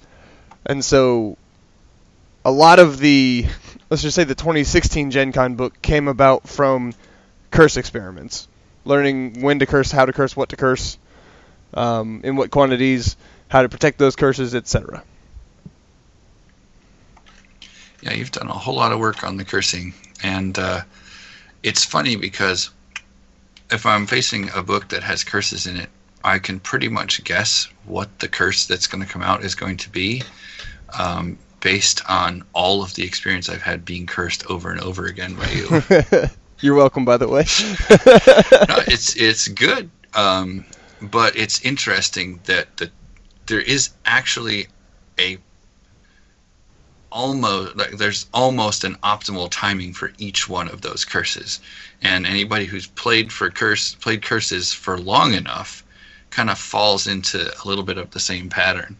And 0.65 0.83
so 0.83 1.37
a 2.43 2.51
lot 2.51 2.79
of 2.79 2.97
the 2.97 3.45
let's 3.91 4.01
just 4.01 4.15
say 4.15 4.23
the 4.23 4.33
2016 4.33 5.11
Gen 5.11 5.31
Con 5.31 5.55
book 5.55 5.79
came 5.83 6.07
about 6.07 6.47
from 6.47 6.93
curse 7.51 7.77
experiments. 7.77 8.47
Learning 8.83 9.41
when 9.41 9.59
to 9.59 9.67
curse, 9.67 9.91
how 9.91 10.05
to 10.05 10.13
curse, 10.13 10.35
what 10.35 10.49
to 10.49 10.55
curse, 10.55 10.97
um, 11.77 12.21
in 12.23 12.35
what 12.35 12.51
quantities, 12.51 13.15
how 13.47 13.61
to 13.61 13.69
protect 13.69 13.99
those 13.99 14.15
curses, 14.15 14.55
etc. 14.55 15.03
Yeah, 18.01 18.13
you've 18.13 18.31
done 18.31 18.47
a 18.47 18.53
whole 18.53 18.75
lot 18.75 18.91
of 18.91 18.99
work 18.99 19.23
on 19.23 19.37
the 19.37 19.45
cursing, 19.45 19.93
and 20.23 20.57
uh, 20.57 20.81
it's 21.63 21.83
funny 21.83 22.15
because 22.15 22.69
if 23.71 23.85
I'm 23.85 24.05
facing 24.05 24.49
a 24.55 24.63
book 24.63 24.89
that 24.89 25.03
has 25.03 25.23
curses 25.23 25.67
in 25.67 25.77
it, 25.77 25.89
I 26.23 26.39
can 26.39 26.59
pretty 26.59 26.89
much 26.89 27.23
guess 27.23 27.67
what 27.85 28.19
the 28.19 28.27
curse 28.27 28.65
that's 28.65 28.87
going 28.87 29.03
to 29.03 29.09
come 29.09 29.21
out 29.21 29.43
is 29.43 29.55
going 29.55 29.77
to 29.77 29.89
be, 29.89 30.23
um, 30.97 31.37
based 31.59 32.01
on 32.09 32.43
all 32.53 32.83
of 32.83 32.93
the 32.95 33.03
experience 33.03 33.49
I've 33.49 33.61
had 33.61 33.85
being 33.85 34.05
cursed 34.05 34.45
over 34.49 34.71
and 34.71 34.81
over 34.81 35.05
again 35.05 35.35
by 35.35 35.49
you. 35.49 36.29
You're 36.59 36.75
welcome, 36.75 37.05
by 37.05 37.17
the 37.17 37.27
way. 37.27 37.41
no, 38.69 38.83
it's 38.87 39.15
it's 39.15 39.47
good, 39.47 39.91
um, 40.15 40.65
but 41.01 41.35
it's 41.35 41.61
interesting 41.61 42.39
that 42.45 42.75
that 42.77 42.91
there 43.47 43.61
is 43.61 43.89
actually 44.05 44.67
a 45.19 45.37
almost 47.11 47.75
like 47.75 47.91
there's 47.91 48.27
almost 48.33 48.83
an 48.83 48.95
optimal 49.03 49.47
timing 49.49 49.93
for 49.93 50.11
each 50.17 50.49
one 50.49 50.67
of 50.69 50.81
those 50.81 51.05
curses, 51.05 51.59
and 52.01 52.25
anybody 52.25 52.65
who's 52.65 52.87
played 52.87 53.31
for 53.31 53.49
curse 53.49 53.95
played 53.95 54.21
curses 54.21 54.73
for 54.73 54.97
long 54.97 55.33
enough 55.33 55.83
kind 56.29 56.49
of 56.49 56.57
falls 56.57 57.07
into 57.07 57.51
a 57.63 57.67
little 57.67 57.83
bit 57.83 57.97
of 57.97 58.11
the 58.11 58.19
same 58.19 58.49
pattern. 58.49 58.97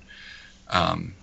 Um, 0.69 1.13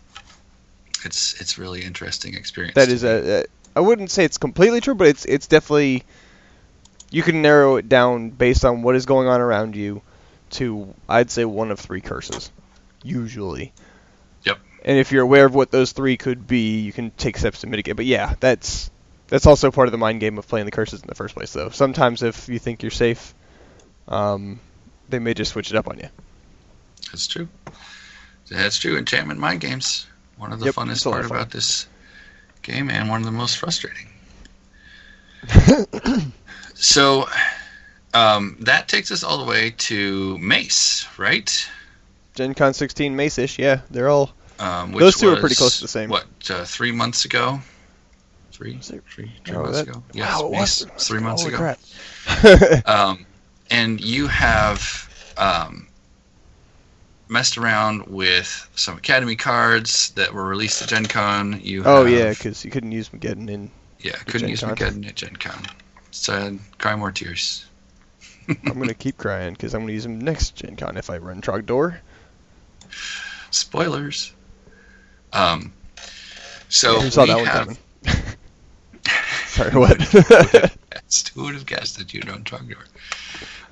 it's 1.04 1.40
it's 1.40 1.58
really 1.58 1.82
interesting 1.82 2.34
experience. 2.34 2.74
that 2.74 2.88
is 2.88 3.04
a, 3.04 3.40
a. 3.40 3.44
I 3.76 3.80
wouldn't 3.80 4.10
say 4.10 4.24
it's 4.24 4.38
completely 4.38 4.80
true, 4.80 4.94
but 4.94 5.08
it's 5.08 5.24
it's 5.24 5.46
definitely. 5.46 6.04
You 7.10 7.22
can 7.22 7.42
narrow 7.42 7.76
it 7.76 7.88
down 7.88 8.30
based 8.30 8.64
on 8.64 8.82
what 8.82 8.96
is 8.96 9.06
going 9.06 9.28
on 9.28 9.40
around 9.40 9.76
you, 9.76 10.02
to 10.54 10.94
I'd 11.08 11.30
say 11.30 11.44
one 11.44 11.70
of 11.70 11.78
three 11.78 12.00
curses, 12.00 12.50
usually. 13.02 13.72
Yep. 14.44 14.58
And 14.84 14.98
if 14.98 15.12
you're 15.12 15.22
aware 15.22 15.46
of 15.46 15.54
what 15.54 15.70
those 15.70 15.92
three 15.92 16.16
could 16.16 16.46
be, 16.46 16.80
you 16.80 16.92
can 16.92 17.10
take 17.12 17.38
steps 17.38 17.60
to 17.60 17.66
mitigate. 17.66 17.96
But 17.96 18.06
yeah, 18.06 18.34
that's 18.40 18.90
that's 19.28 19.46
also 19.46 19.70
part 19.70 19.88
of 19.88 19.92
the 19.92 19.98
mind 19.98 20.20
game 20.20 20.38
of 20.38 20.46
playing 20.48 20.66
the 20.66 20.72
curses 20.72 21.00
in 21.02 21.08
the 21.08 21.14
first 21.14 21.34
place. 21.34 21.52
Though 21.52 21.70
sometimes 21.70 22.22
if 22.22 22.48
you 22.48 22.58
think 22.58 22.82
you're 22.82 22.90
safe, 22.90 23.34
um, 24.08 24.60
they 25.08 25.18
may 25.18 25.34
just 25.34 25.52
switch 25.52 25.70
it 25.70 25.76
up 25.76 25.88
on 25.88 25.98
you. 25.98 26.08
That's 27.10 27.26
true. 27.26 27.48
That's 28.50 28.76
true. 28.78 28.96
Enchantment 28.98 29.40
mind 29.40 29.60
games. 29.60 30.06
One 30.36 30.52
of 30.52 30.60
the 30.60 30.66
Yep, 30.66 30.74
funnest 30.74 30.90
it's 30.92 31.04
a 31.04 31.10
lot 31.10 31.14
part 31.16 31.28
fun. 31.28 31.36
about 31.38 31.50
this 31.50 31.86
game, 32.62 32.90
and 32.90 33.08
one 33.08 33.20
of 33.20 33.24
the 33.26 33.32
most 33.32 33.56
frustrating. 33.58 34.08
so, 36.74 37.28
um, 38.14 38.56
that 38.60 38.88
takes 38.88 39.10
us 39.10 39.22
all 39.24 39.38
the 39.38 39.44
way 39.44 39.70
to 39.76 40.38
Mace, 40.38 41.06
right? 41.18 41.68
Gen 42.34 42.54
Con 42.54 42.72
16 42.74 43.14
Mace-ish, 43.14 43.58
yeah, 43.58 43.80
they're 43.90 44.08
all. 44.08 44.34
Um, 44.58 44.92
which 44.92 45.00
Those 45.00 45.16
two 45.16 45.28
are 45.30 45.36
pretty 45.36 45.54
close 45.56 45.76
to 45.76 45.82
the 45.82 45.88
same. 45.88 46.08
What, 46.10 46.26
uh, 46.48 46.64
three 46.64 46.92
months 46.92 47.24
ago? 47.24 47.60
Three, 48.52 48.78
three, 48.78 49.32
three 49.44 49.56
Oh, 49.56 49.62
months 49.62 49.82
that- 49.82 49.88
ago. 49.88 50.02
Yes, 50.12 50.40
wow, 50.40 50.46
it 50.46 50.50
was 50.50 50.86
Mace, 50.86 51.06
three 51.06 51.20
months 51.20 51.42
three 51.42 51.52
ago. 51.54 51.58
months 51.58 51.78
Holy 52.26 52.68
ago. 52.68 52.76
crap. 52.76 52.86
Um, 52.86 53.26
and 53.70 54.00
you 54.00 54.26
have 54.28 55.08
um, 55.36 55.88
messed 57.28 57.58
around 57.58 58.06
with 58.06 58.68
some 58.76 58.96
Academy 58.96 59.36
cards 59.36 60.10
that 60.10 60.32
were 60.32 60.44
released 60.46 60.82
at 60.82 60.88
Gen 60.88 61.06
Con. 61.06 61.60
You 61.62 61.82
oh 61.84 62.04
have, 62.04 62.12
yeah, 62.12 62.30
because 62.30 62.64
you 62.64 62.70
couldn't 62.70 62.92
use 62.92 63.08
Mageddon 63.08 63.48
in. 63.50 63.70
yeah, 64.00 64.12
couldn't 64.26 64.40
Gen 64.42 64.50
use 64.50 64.60
Con. 64.60 64.76
Mageddon 64.76 65.08
at 65.08 65.14
Gen 65.16 65.36
Con. 65.36 65.62
Sad, 66.12 66.58
cry 66.78 66.94
more 66.94 67.10
tears. 67.10 67.66
I'm 68.48 68.78
gonna 68.78 68.94
keep 68.94 69.16
crying 69.16 69.52
because 69.54 69.74
I'm 69.74 69.82
gonna 69.82 69.92
use 69.92 70.04
him 70.06 70.20
next 70.20 70.56
Gen 70.56 70.76
Con 70.76 70.96
if 70.96 71.10
I 71.10 71.18
run 71.18 71.40
Trogdor. 71.40 71.98
Spoilers. 73.50 74.32
Um, 75.32 75.72
so 76.68 77.00
Who 77.00 77.10
saw 77.10 77.26
that 77.26 77.36
one 77.36 77.46
have, 77.46 77.66
coming? 77.66 77.78
Sorry, 79.46 79.70
what? 79.76 80.00
Who 81.34 81.44
would 81.44 81.54
have 81.54 81.66
guessed 81.66 81.98
that 81.98 82.12
you'd 82.12 82.28
run 82.28 82.44
Trogdor? 82.44 82.84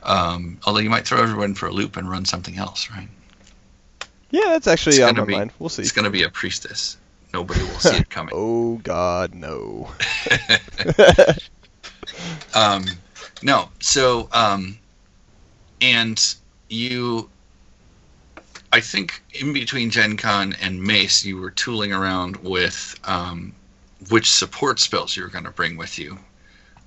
Um, 0.03 0.59
although 0.67 0.81
you 0.81 0.91
might 0.91 1.07
throw 1.07 1.23
everyone 1.23 1.55
for 1.55 1.67
a 1.67 1.73
loop 1.73 1.97
and 1.97 2.11
run 2.11 2.25
something 2.25 2.57
else, 2.57 2.91
right? 2.91 3.09
yeah, 4.31 4.49
that's 4.51 4.67
actually 4.67 4.97
It's 4.97 5.05
on 5.05 5.17
my 5.17 5.25
be- 5.25 5.33
mind. 5.35 5.53
We'll 5.59 5.69
see. 5.69 5.83
It's 5.83 5.93
going 5.93 6.05
to 6.07 6.11
be 6.11 6.23
a 6.25 6.29
priestess. 6.29 6.97
Nobody 7.33 7.61
will 7.63 7.79
see 7.79 7.97
it 7.97 8.11
coming. 8.11 8.31
Oh 8.35 8.77
God, 8.79 9.35
no. 9.35 9.91
um, 12.55 12.85
no, 13.43 13.71
so 13.81 14.29
um, 14.33 14.79
and 15.81 16.35
you, 16.69 17.31
I 18.73 18.81
think 18.81 19.23
in 19.35 19.53
between 19.53 19.91
Gen 19.91 20.17
Con 20.17 20.55
and 20.61 20.83
Mace, 20.83 21.25
you 21.25 21.37
were 21.39 21.51
tooling 21.51 21.93
around 21.93 22.37
with 22.39 22.99
um, 23.05 23.55
which 24.11 24.31
support 24.31 24.79
spells 24.81 25.17
you 25.17 25.23
were 25.23 25.29
going 25.29 25.45
to 25.45 25.51
bring 25.51 25.77
with 25.77 25.99
you. 25.99 26.19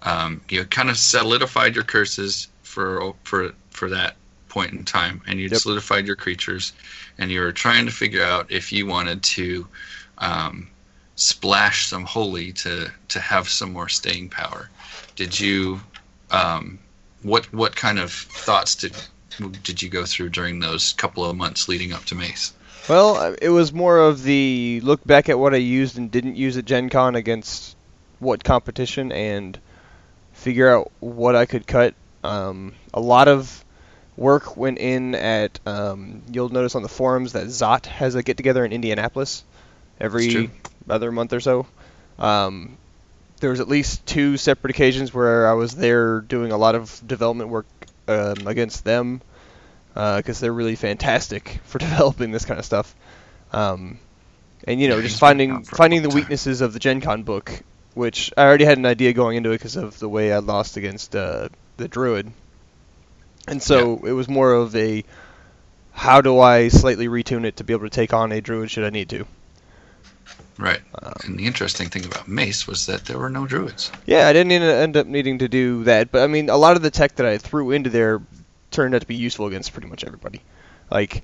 Um, 0.04 0.42
you 0.50 0.64
kind 0.66 0.90
of 0.90 0.98
solidified 0.98 1.76
your 1.76 1.84
curses 1.84 2.48
for 2.64 3.14
for 3.24 3.54
for 3.70 3.90
that 3.90 4.16
point 4.50 4.74
in 4.74 4.84
time, 4.86 5.22
and 5.28 5.40
you 5.40 5.50
Yep. 5.50 5.62
solidified 5.62 6.06
your 6.08 6.16
creatures, 6.16 6.74
and 7.18 7.32
you 7.32 7.42
were 7.42 7.52
trying 7.52 7.86
to 7.86 7.92
figure 7.92 8.24
out 8.24 8.52
if 8.52 8.72
you 8.72 8.86
wanted 8.86 9.24
to 9.24 9.68
um, 10.20 10.70
splash 11.16 11.88
some 11.88 12.06
holy 12.06 12.52
to 12.54 12.92
to 13.10 13.20
have 13.20 13.50
some 13.50 13.72
more 13.74 13.90
staying 13.90 14.30
power. 14.30 14.70
Did 15.16 15.40
you 15.40 15.82
um, 16.32 16.80
what 17.24 17.52
what 17.54 17.76
kind 17.76 18.00
of 18.00 18.12
thoughts 18.12 18.76
did 18.76 18.96
did 19.64 19.82
you 19.82 19.90
go 19.90 20.06
through 20.06 20.30
during 20.30 20.60
those 20.60 20.94
couple 20.94 21.26
of 21.26 21.36
months 21.36 21.68
leading 21.68 21.94
up 21.94 22.06
to 22.06 22.16
Mace? 22.16 22.54
Well, 22.88 23.16
uh, 23.16 23.36
it 23.42 23.50
was 23.50 23.74
more 23.74 23.98
of 23.98 24.24
the 24.24 24.80
look 24.84 25.06
back 25.06 25.28
at 25.30 25.40
what 25.40 25.54
I 25.54 25.58
used 25.58 25.98
and 25.98 26.12
didn't 26.12 26.36
use 26.36 26.58
at 26.58 26.66
Gen 26.66 26.90
Con 26.90 27.16
against 27.16 27.76
what 28.20 28.44
competition 28.44 29.12
and 29.12 29.60
figure 30.34 30.70
out 30.70 30.92
what 31.00 31.36
I 31.36 31.46
could 31.46 31.66
cut. 31.66 31.96
Um, 32.24 32.74
a 32.94 33.00
lot 33.00 33.28
of 33.28 33.64
work 34.16 34.56
went 34.56 34.78
in 34.78 35.16
at. 35.16 35.60
Um, 35.66 36.22
you'll 36.32 36.50
notice 36.50 36.76
on 36.76 36.84
the 36.84 36.90
forums 36.90 37.34
that 37.34 37.48
Zot 37.48 37.88
has 37.88 38.16
a 38.16 38.24
get 38.24 38.38
together 38.38 38.64
in 38.64 38.72
Indianapolis 38.72 39.44
every 40.00 40.52
other 40.88 41.12
month 41.12 41.34
or 41.34 41.40
so. 41.40 41.66
Um, 42.20 42.78
there 43.40 43.50
was 43.50 43.60
at 43.60 43.68
least 43.68 44.06
two 44.06 44.38
separate 44.38 44.72
occasions 44.72 45.14
where 45.14 45.48
I 45.48 45.54
was 45.54 45.76
there 45.76 46.22
doing 46.22 46.52
a 46.52 46.58
lot 46.58 46.76
of 46.76 47.02
development 47.06 47.50
work 47.50 47.66
um, 48.08 48.48
against 48.48 48.84
them 48.84 49.22
because 49.94 50.40
they're 50.40 50.54
really 50.54 50.76
fantastic 50.76 51.60
for 51.64 51.80
developing 51.80 52.32
this 52.32 52.46
kind 52.46 52.60
of 52.60 52.66
stuff. 52.66 52.96
Um, 53.52 54.00
and 54.66 54.82
you 54.82 54.90
know, 54.90 55.02
just 55.02 55.20
finding 55.20 55.52
around 55.52 55.68
for 55.68 55.76
a 55.76 55.78
finding 55.78 56.02
the 56.02 56.10
weaknesses 56.10 56.62
of 56.62 56.74
the 56.74 56.80
Gen 56.80 57.02
Con 57.02 57.24
book, 57.24 57.62
which 57.94 58.34
I 58.36 58.44
already 58.44 58.66
had 58.66 58.78
an 58.78 58.86
idea 58.86 59.14
going 59.14 59.38
into 59.38 59.52
it 59.52 59.60
because 59.60 59.76
of 59.76 60.00
the 60.00 60.10
way 60.10 60.34
I 60.34 60.40
lost 60.40 60.78
against 60.78 61.16
uh, 61.16 61.50
the 61.78 61.88
Druid, 61.88 62.32
and 63.48 63.62
so 63.62 64.04
it 64.06 64.12
was 64.12 64.28
more 64.28 64.54
of 64.54 64.76
a 64.76 65.04
how 65.92 66.22
do 66.22 66.40
I 66.40 66.68
slightly 66.68 67.08
retune 67.08 67.46
it 67.46 67.58
to 67.58 67.64
be 67.64 67.74
able 67.74 67.86
to 67.86 67.90
take 67.90 68.14
on 68.14 68.32
a 68.32 68.42
Druid 68.42 68.72
should 68.72 68.84
I 68.84 68.90
need 68.90 69.10
to. 69.10 69.26
Right. 70.58 70.82
Um, 71.02 71.14
And 71.26 71.40
the 71.40 71.46
interesting 71.46 71.90
thing 71.90 72.06
about 72.06 72.28
Mace 72.28 72.68
was 72.68 72.86
that 72.86 73.06
there 73.06 73.20
were 73.20 73.30
no 73.30 73.46
druids. 73.46 73.92
Yeah, 74.06 74.28
I 74.28 74.34
didn't 74.34 74.52
end 74.52 74.98
up 74.98 75.08
needing 75.08 75.40
to 75.40 75.48
do 75.48 75.84
that, 75.84 76.12
but 76.12 76.24
I 76.24 76.28
mean, 76.28 76.50
a 76.50 76.58
lot 76.58 76.76
of 76.76 76.82
the 76.82 76.92
tech 76.92 77.16
that 77.16 77.26
I 77.26 77.38
threw 77.38 77.72
into 77.72 77.90
there 77.90 78.22
turned 78.72 78.96
out 78.96 79.02
to 79.02 79.08
be 79.08 79.16
useful 79.16 79.48
against 79.48 79.74
pretty 79.74 79.88
much 79.88 80.04
everybody. 80.04 80.42
Like, 80.90 81.24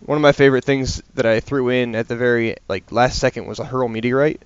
one 0.00 0.16
of 0.16 0.22
my 0.22 0.32
favorite 0.32 0.64
things 0.64 1.02
that 1.14 1.26
I 1.26 1.40
threw 1.40 1.68
in 1.68 1.94
at 1.94 2.08
the 2.08 2.16
very 2.16 2.56
like 2.68 2.90
last 2.90 3.18
second 3.18 3.46
was 3.46 3.58
a 3.58 3.64
hurl 3.64 3.88
meteorite, 3.88 4.42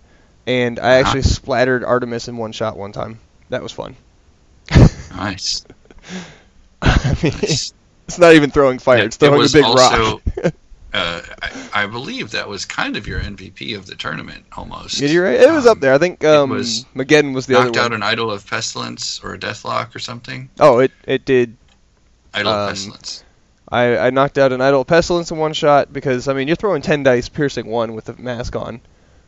and 0.47 0.79
I 0.79 0.95
actually 0.95 1.23
splattered 1.23 1.85
Artemis 1.85 2.29
in 2.29 2.37
one 2.37 2.53
shot 2.53 2.77
one 2.77 2.93
time. 2.93 3.21
That 3.51 3.63
was 3.63 3.73
fun. 3.73 3.97
Nice. 5.11 5.65
I 6.83 7.17
mean, 7.23 7.33
nice. 7.35 7.73
it's 8.09 8.19
not 8.19 8.35
even 8.35 8.51
throwing 8.51 8.79
fire; 8.79 9.05
it's 9.05 9.17
throwing 9.17 9.47
a 9.47 9.53
big 9.53 9.65
also, 9.65 10.21
rock. 10.37 10.55
uh, 10.95 11.21
I, 11.43 11.83
I 11.83 11.87
believe 11.87 12.31
that 12.31 12.49
was 12.49 12.65
kind 12.65 12.97
of 12.97 13.07
your 13.07 13.21
MVP 13.21 13.77
of 13.77 13.85
the 13.87 13.95
tournament, 13.97 14.45
almost. 14.57 15.01
Meteorite? 15.03 15.41
It 15.41 15.51
was 15.51 15.67
Um, 15.67 15.73
up 15.73 15.81
there. 15.81 15.93
I 15.93 15.99
think 15.99 16.25
um, 16.25 16.51
was 16.51 16.87
Mageddon 16.95 17.35
was 17.35 17.47
the 17.47 17.55
other 17.57 17.65
one. 17.65 17.73
knocked 17.73 17.77
out 17.79 17.91
one. 17.91 17.95
an 17.95 18.03
Idol 18.03 18.31
of 18.31 18.47
Pestilence 18.49 19.21
or 19.23 19.35
a 19.35 19.39
Deathlock 19.39 19.95
or 19.95 19.99
something. 19.99 20.49
Oh, 20.61 20.79
it 20.79 20.93
it 21.05 21.25
did 21.25 21.57
Idol 22.33 22.53
Um, 22.53 22.61
of 22.61 22.69
Pestilence. 22.71 23.25
I, 23.69 23.97
I 23.99 24.11
knocked 24.11 24.39
out 24.39 24.53
an 24.53 24.61
idol 24.61 24.83
of 24.83 24.87
pestilence 24.87 25.31
in 25.33 25.39
one 25.39 25.53
shot 25.55 25.91
because 25.93 26.29
I 26.29 26.35
mean 26.35 26.47
you're 26.47 26.55
throwing 26.57 26.83
ten 26.83 27.03
dice 27.03 27.29
piercing 27.31 27.67
one 27.67 27.95
with 27.95 28.05
the 28.05 28.15
mask 28.15 28.55
on, 28.55 28.81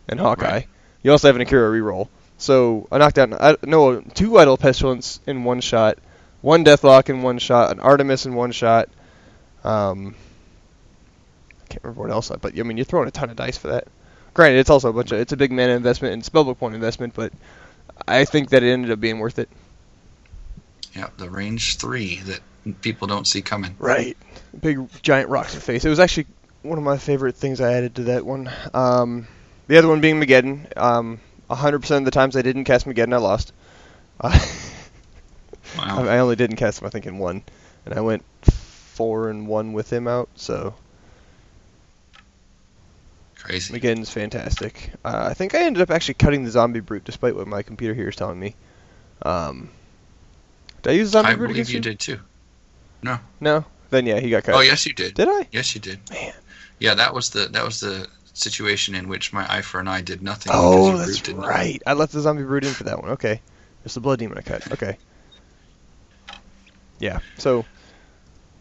and 0.08 0.20
Hawkeye. 0.20 0.48
Right. 0.48 0.68
You 1.02 1.10
also 1.10 1.26
have 1.28 1.36
an 1.36 1.42
Akiro 1.44 1.72
reroll. 1.72 2.08
So 2.38 2.86
I 2.92 2.98
knocked 2.98 3.18
out 3.18 3.30
an, 3.30 3.34
I, 3.40 3.56
no 3.64 4.00
two 4.02 4.36
idol 4.38 4.56
pestilence 4.58 5.20
in 5.26 5.42
one 5.42 5.60
shot, 5.62 5.98
one 6.42 6.64
deathlock 6.64 7.08
in 7.08 7.22
one 7.22 7.38
shot, 7.38 7.72
an 7.72 7.80
Artemis 7.80 8.26
in 8.26 8.34
one 8.34 8.52
shot. 8.52 8.88
Um, 9.64 10.14
can't 11.68 11.82
remember 11.84 12.02
what 12.02 12.10
else, 12.10 12.30
I, 12.30 12.36
but 12.36 12.58
I 12.58 12.62
mean 12.62 12.76
you're 12.76 12.84
throwing 12.84 13.08
a 13.08 13.12
ton 13.12 13.30
of 13.30 13.36
dice 13.36 13.56
for 13.58 13.68
that. 13.68 13.88
Granted, 14.34 14.58
it's 14.58 14.70
also 14.70 14.90
a 14.90 14.92
bunch 14.92 15.12
of 15.12 15.20
it's 15.20 15.32
a 15.32 15.36
big 15.36 15.52
mana 15.52 15.72
investment 15.72 16.14
and 16.14 16.22
spellbook 16.22 16.58
point 16.58 16.74
investment, 16.74 17.14
but 17.14 17.32
I 18.06 18.24
think 18.24 18.50
that 18.50 18.62
it 18.62 18.70
ended 18.70 18.90
up 18.90 19.00
being 19.00 19.18
worth 19.18 19.38
it. 19.38 19.48
Yeah, 20.94 21.08
the 21.16 21.28
range 21.28 21.76
three 21.76 22.20
that 22.20 22.40
people 22.80 23.06
don't 23.06 23.26
see 23.26 23.42
coming. 23.42 23.76
Right. 23.78 24.16
Big 24.60 24.88
giant 25.02 25.28
rocks 25.28 25.54
in 25.54 25.60
face. 25.60 25.84
It 25.84 25.90
was 25.90 26.00
actually 26.00 26.26
one 26.62 26.78
of 26.78 26.84
my 26.84 26.98
favorite 26.98 27.36
things 27.36 27.60
I 27.60 27.74
added 27.74 27.96
to 27.96 28.02
that 28.04 28.24
one. 28.24 28.50
Um, 28.72 29.26
the 29.68 29.78
other 29.78 29.88
one 29.88 30.00
being 30.00 30.20
Mageddon. 30.20 30.74
Um, 30.76 31.20
100% 31.50 31.98
of 31.98 32.04
the 32.04 32.10
times 32.10 32.36
I 32.36 32.42
didn't 32.42 32.64
cast 32.64 32.86
Mageddon, 32.86 33.12
I 33.14 33.18
lost. 33.18 33.52
Uh, 34.20 34.38
Wow. 35.76 36.04
I 36.04 36.08
I 36.16 36.18
only 36.18 36.36
didn't 36.36 36.56
cast 36.56 36.80
him, 36.80 36.86
I 36.86 36.90
think, 36.90 37.06
in 37.06 37.18
one. 37.18 37.42
And 37.84 37.94
I 37.94 38.00
went 38.00 38.24
four 38.42 39.28
and 39.28 39.46
one 39.46 39.72
with 39.72 39.92
him 39.92 40.08
out, 40.08 40.28
so 40.36 40.74
Crazy. 43.46 43.78
Mageddon's 43.78 44.10
fantastic. 44.10 44.90
Uh, 45.04 45.28
I 45.30 45.34
think 45.34 45.54
I 45.54 45.62
ended 45.62 45.80
up 45.80 45.92
actually 45.92 46.14
cutting 46.14 46.42
the 46.42 46.50
zombie 46.50 46.80
brute, 46.80 47.04
despite 47.04 47.36
what 47.36 47.46
my 47.46 47.62
computer 47.62 47.94
here 47.94 48.08
is 48.08 48.16
telling 48.16 48.40
me. 48.40 48.56
Um, 49.22 49.70
did 50.82 50.90
I 50.90 50.94
use 50.94 51.10
zombie 51.10 51.26
Brute? 51.28 51.34
I 51.34 51.36
brute 51.36 51.46
believe 51.48 51.56
against 51.68 51.72
you 51.72 51.80
did 51.80 52.00
too. 52.00 52.20
No? 53.02 53.20
No. 53.38 53.64
Then 53.90 54.04
yeah, 54.04 54.18
he 54.18 54.30
got 54.30 54.42
cut. 54.42 54.56
Oh 54.56 54.60
yes, 54.62 54.84
you 54.84 54.92
did. 54.94 55.14
Did 55.14 55.28
I? 55.28 55.46
Yes, 55.52 55.76
you 55.76 55.80
did. 55.80 56.00
Man. 56.10 56.32
Yeah, 56.80 56.94
that 56.94 57.14
was 57.14 57.30
the 57.30 57.46
that 57.46 57.64
was 57.64 57.78
the 57.78 58.08
situation 58.32 58.96
in 58.96 59.08
which 59.08 59.32
my 59.32 59.46
eye 59.48 59.62
for 59.62 59.78
an 59.78 59.86
eye 59.86 60.00
did 60.00 60.22
nothing. 60.22 60.50
Oh, 60.52 60.96
that's 60.96 61.28
right. 61.28 61.80
I 61.86 61.92
left 61.92 62.12
the 62.12 62.20
zombie 62.20 62.42
brute 62.42 62.64
in 62.64 62.72
for 62.72 62.82
that 62.82 63.00
one. 63.00 63.12
Okay. 63.12 63.40
It's 63.84 63.94
the 63.94 64.00
blood 64.00 64.18
demon 64.18 64.38
I 64.38 64.42
cut. 64.42 64.72
Okay. 64.72 64.98
Yeah. 66.98 67.20
So, 67.38 67.64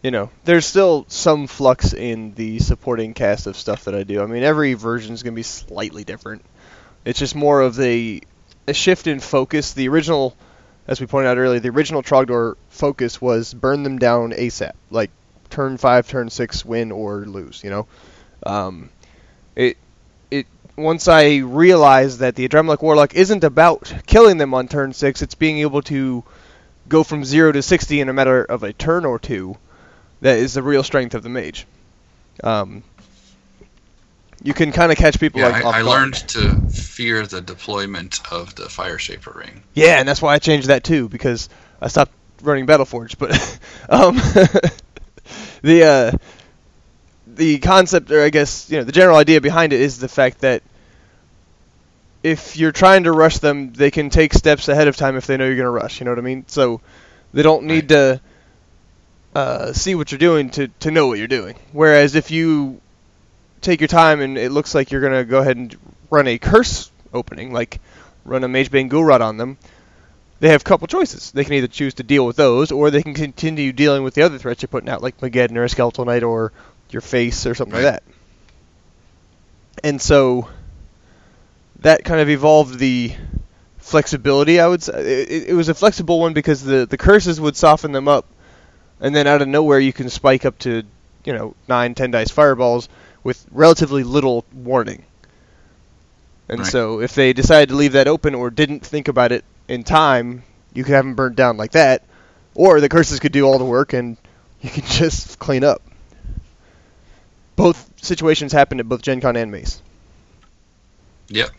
you 0.06 0.12
know, 0.12 0.30
there's 0.44 0.64
still 0.64 1.04
some 1.08 1.48
flux 1.48 1.92
in 1.92 2.32
the 2.34 2.60
supporting 2.60 3.12
cast 3.12 3.48
of 3.48 3.56
stuff 3.56 3.86
that 3.86 3.94
I 3.96 4.04
do. 4.04 4.22
I 4.22 4.26
mean, 4.26 4.44
every 4.44 4.74
version 4.74 5.12
is 5.12 5.24
going 5.24 5.32
to 5.34 5.36
be 5.36 5.42
slightly 5.42 6.04
different. 6.04 6.44
It's 7.04 7.18
just 7.18 7.34
more 7.34 7.60
of 7.60 7.74
the 7.74 8.22
a 8.68 8.72
shift 8.72 9.08
in 9.08 9.18
focus. 9.18 9.72
The 9.72 9.88
original, 9.88 10.36
as 10.86 11.00
we 11.00 11.08
pointed 11.08 11.30
out 11.30 11.38
earlier, 11.38 11.58
the 11.58 11.70
original 11.70 12.04
Trogdor 12.04 12.54
focus 12.68 13.20
was 13.20 13.52
burn 13.52 13.82
them 13.82 13.98
down 13.98 14.30
ASAP. 14.30 14.74
Like 14.92 15.10
turn 15.50 15.76
five, 15.76 16.06
turn 16.06 16.30
six, 16.30 16.64
win 16.64 16.92
or 16.92 17.24
lose. 17.24 17.64
You 17.64 17.70
know. 17.70 17.86
Um, 18.44 18.90
it 19.56 19.76
it 20.30 20.46
once 20.76 21.08
I 21.08 21.38
realized 21.38 22.20
that 22.20 22.36
the 22.36 22.48
Adrenaline 22.48 22.80
Warlock 22.80 23.16
isn't 23.16 23.42
about 23.42 23.92
killing 24.06 24.38
them 24.38 24.54
on 24.54 24.68
turn 24.68 24.92
six, 24.92 25.20
it's 25.20 25.34
being 25.34 25.58
able 25.58 25.82
to 25.82 26.22
go 26.88 27.02
from 27.02 27.24
zero 27.24 27.50
to 27.50 27.60
sixty 27.60 28.00
in 28.00 28.08
a 28.08 28.12
matter 28.12 28.44
of 28.44 28.62
a 28.62 28.72
turn 28.72 29.04
or 29.04 29.18
two. 29.18 29.56
That 30.20 30.38
is 30.38 30.54
the 30.54 30.62
real 30.62 30.82
strength 30.82 31.14
of 31.14 31.22
the 31.22 31.28
mage. 31.28 31.66
Um, 32.42 32.82
you 34.42 34.54
can 34.54 34.72
kind 34.72 34.92
of 34.92 34.98
catch 34.98 35.18
people 35.18 35.40
Yeah, 35.40 35.48
like 35.48 35.64
I, 35.64 35.78
I 35.78 35.82
learned 35.82 36.14
to 36.14 36.54
fear 36.70 37.26
the 37.26 37.40
deployment 37.40 38.20
of 38.32 38.54
the 38.54 38.68
Fire 38.68 38.98
Shaper 38.98 39.32
ring. 39.32 39.62
Yeah, 39.74 39.98
and 39.98 40.08
that's 40.08 40.22
why 40.22 40.34
I 40.34 40.38
changed 40.38 40.68
that 40.68 40.84
too 40.84 41.08
because 41.08 41.48
I 41.80 41.88
stopped 41.88 42.12
running 42.42 42.66
Battleforge. 42.66 43.18
But 43.18 43.32
um, 43.88 44.16
the 45.62 45.84
uh, 45.84 46.18
the 47.26 47.58
concept, 47.58 48.10
or 48.10 48.22
I 48.22 48.30
guess 48.30 48.70
you 48.70 48.78
know, 48.78 48.84
the 48.84 48.92
general 48.92 49.16
idea 49.16 49.40
behind 49.40 49.72
it 49.72 49.80
is 49.80 49.98
the 49.98 50.08
fact 50.08 50.40
that 50.40 50.62
if 52.22 52.56
you're 52.56 52.72
trying 52.72 53.04
to 53.04 53.12
rush 53.12 53.38
them, 53.38 53.72
they 53.72 53.90
can 53.90 54.10
take 54.10 54.34
steps 54.34 54.68
ahead 54.68 54.88
of 54.88 54.96
time 54.96 55.16
if 55.16 55.26
they 55.26 55.36
know 55.36 55.46
you're 55.46 55.56
going 55.56 55.64
to 55.64 55.70
rush. 55.70 56.00
You 56.00 56.04
know 56.04 56.10
what 56.10 56.18
I 56.18 56.22
mean? 56.22 56.44
So 56.48 56.80
they 57.32 57.42
don't 57.42 57.64
need 57.64 57.90
to 57.90 58.20
uh, 59.36 59.74
see 59.74 59.94
what 59.94 60.10
you're 60.10 60.18
doing 60.18 60.48
to 60.48 60.68
to 60.80 60.90
know 60.90 61.08
what 61.08 61.18
you're 61.18 61.28
doing. 61.28 61.56
Whereas 61.72 62.14
if 62.14 62.30
you 62.30 62.80
take 63.60 63.82
your 63.82 63.88
time 63.88 64.22
and 64.22 64.38
it 64.38 64.50
looks 64.50 64.74
like 64.74 64.90
you're 64.90 65.02
going 65.02 65.12
to 65.12 65.24
go 65.24 65.40
ahead 65.40 65.58
and 65.58 65.76
run 66.10 66.26
a 66.26 66.38
curse 66.38 66.90
opening, 67.12 67.52
like 67.52 67.78
run 68.24 68.44
a 68.44 68.48
Mage 68.48 68.70
Bane 68.70 68.88
Ghoul 68.88 69.04
Rot 69.04 69.20
on 69.20 69.36
them, 69.36 69.58
they 70.40 70.48
have 70.48 70.62
a 70.62 70.64
couple 70.64 70.86
choices. 70.86 71.32
They 71.32 71.44
can 71.44 71.52
either 71.52 71.66
choose 71.66 71.92
to 71.94 72.02
deal 72.02 72.24
with 72.24 72.36
those, 72.36 72.72
or 72.72 72.90
they 72.90 73.02
can 73.02 73.12
continue 73.12 73.74
dealing 73.74 74.02
with 74.04 74.14
the 74.14 74.22
other 74.22 74.38
threats 74.38 74.62
you're 74.62 74.68
putting 74.68 74.88
out, 74.88 75.02
like 75.02 75.18
Mageddon 75.18 75.56
or 75.56 75.64
a 75.64 75.68
Skeletal 75.68 76.06
Knight 76.06 76.22
or 76.22 76.52
your 76.88 77.02
face 77.02 77.44
or 77.44 77.54
something 77.54 77.74
like 77.74 77.84
that. 77.84 78.02
And 79.84 80.00
so 80.00 80.48
that 81.80 82.04
kind 82.04 82.22
of 82.22 82.30
evolved 82.30 82.78
the 82.78 83.14
flexibility. 83.78 84.60
I 84.60 84.66
would 84.66 84.82
say 84.82 84.94
it, 84.94 85.48
it 85.50 85.54
was 85.54 85.68
a 85.68 85.74
flexible 85.74 86.20
one 86.20 86.32
because 86.32 86.62
the 86.62 86.86
the 86.86 86.96
curses 86.96 87.38
would 87.38 87.54
soften 87.54 87.92
them 87.92 88.08
up, 88.08 88.24
and 89.00 89.14
then 89.14 89.26
out 89.26 89.42
of 89.42 89.48
nowhere 89.48 89.78
you 89.80 89.92
can 89.92 90.08
spike 90.10 90.44
up 90.44 90.58
to 90.60 90.82
you 91.24 91.32
know 91.32 91.54
nine, 91.68 91.94
ten 91.94 92.10
dice 92.10 92.30
fireballs 92.30 92.88
with 93.24 93.46
relatively 93.50 94.04
little 94.04 94.44
warning. 94.52 95.04
And 96.48 96.64
Right. 96.64 96.66
so 96.66 97.00
if 97.00 97.14
they 97.14 97.32
decided 97.32 97.70
to 97.70 97.76
leave 97.76 97.92
that 97.92 98.08
open 98.08 98.34
or 98.34 98.50
didn't 98.50 98.84
think 98.86 99.08
about 99.08 99.32
it 99.32 99.44
in 99.68 99.84
time, 99.84 100.44
you 100.72 100.84
could 100.84 100.94
have 100.94 101.04
them 101.04 101.14
burned 101.14 101.36
down 101.36 101.56
like 101.56 101.72
that, 101.72 102.04
or 102.54 102.80
the 102.80 102.88
curses 102.88 103.20
could 103.20 103.32
do 103.32 103.44
all 103.44 103.58
the 103.58 103.64
work 103.64 103.92
and 103.92 104.16
you 104.60 104.70
could 104.70 104.84
just 104.86 105.38
clean 105.38 105.64
up. 105.64 105.82
Both 107.56 107.90
situations 108.02 108.52
happened 108.52 108.80
at 108.80 108.88
both 108.88 109.02
Gen 109.02 109.20
Con 109.20 109.36
and 109.36 109.50
Mace. 109.50 109.82
Yep, 111.28 111.50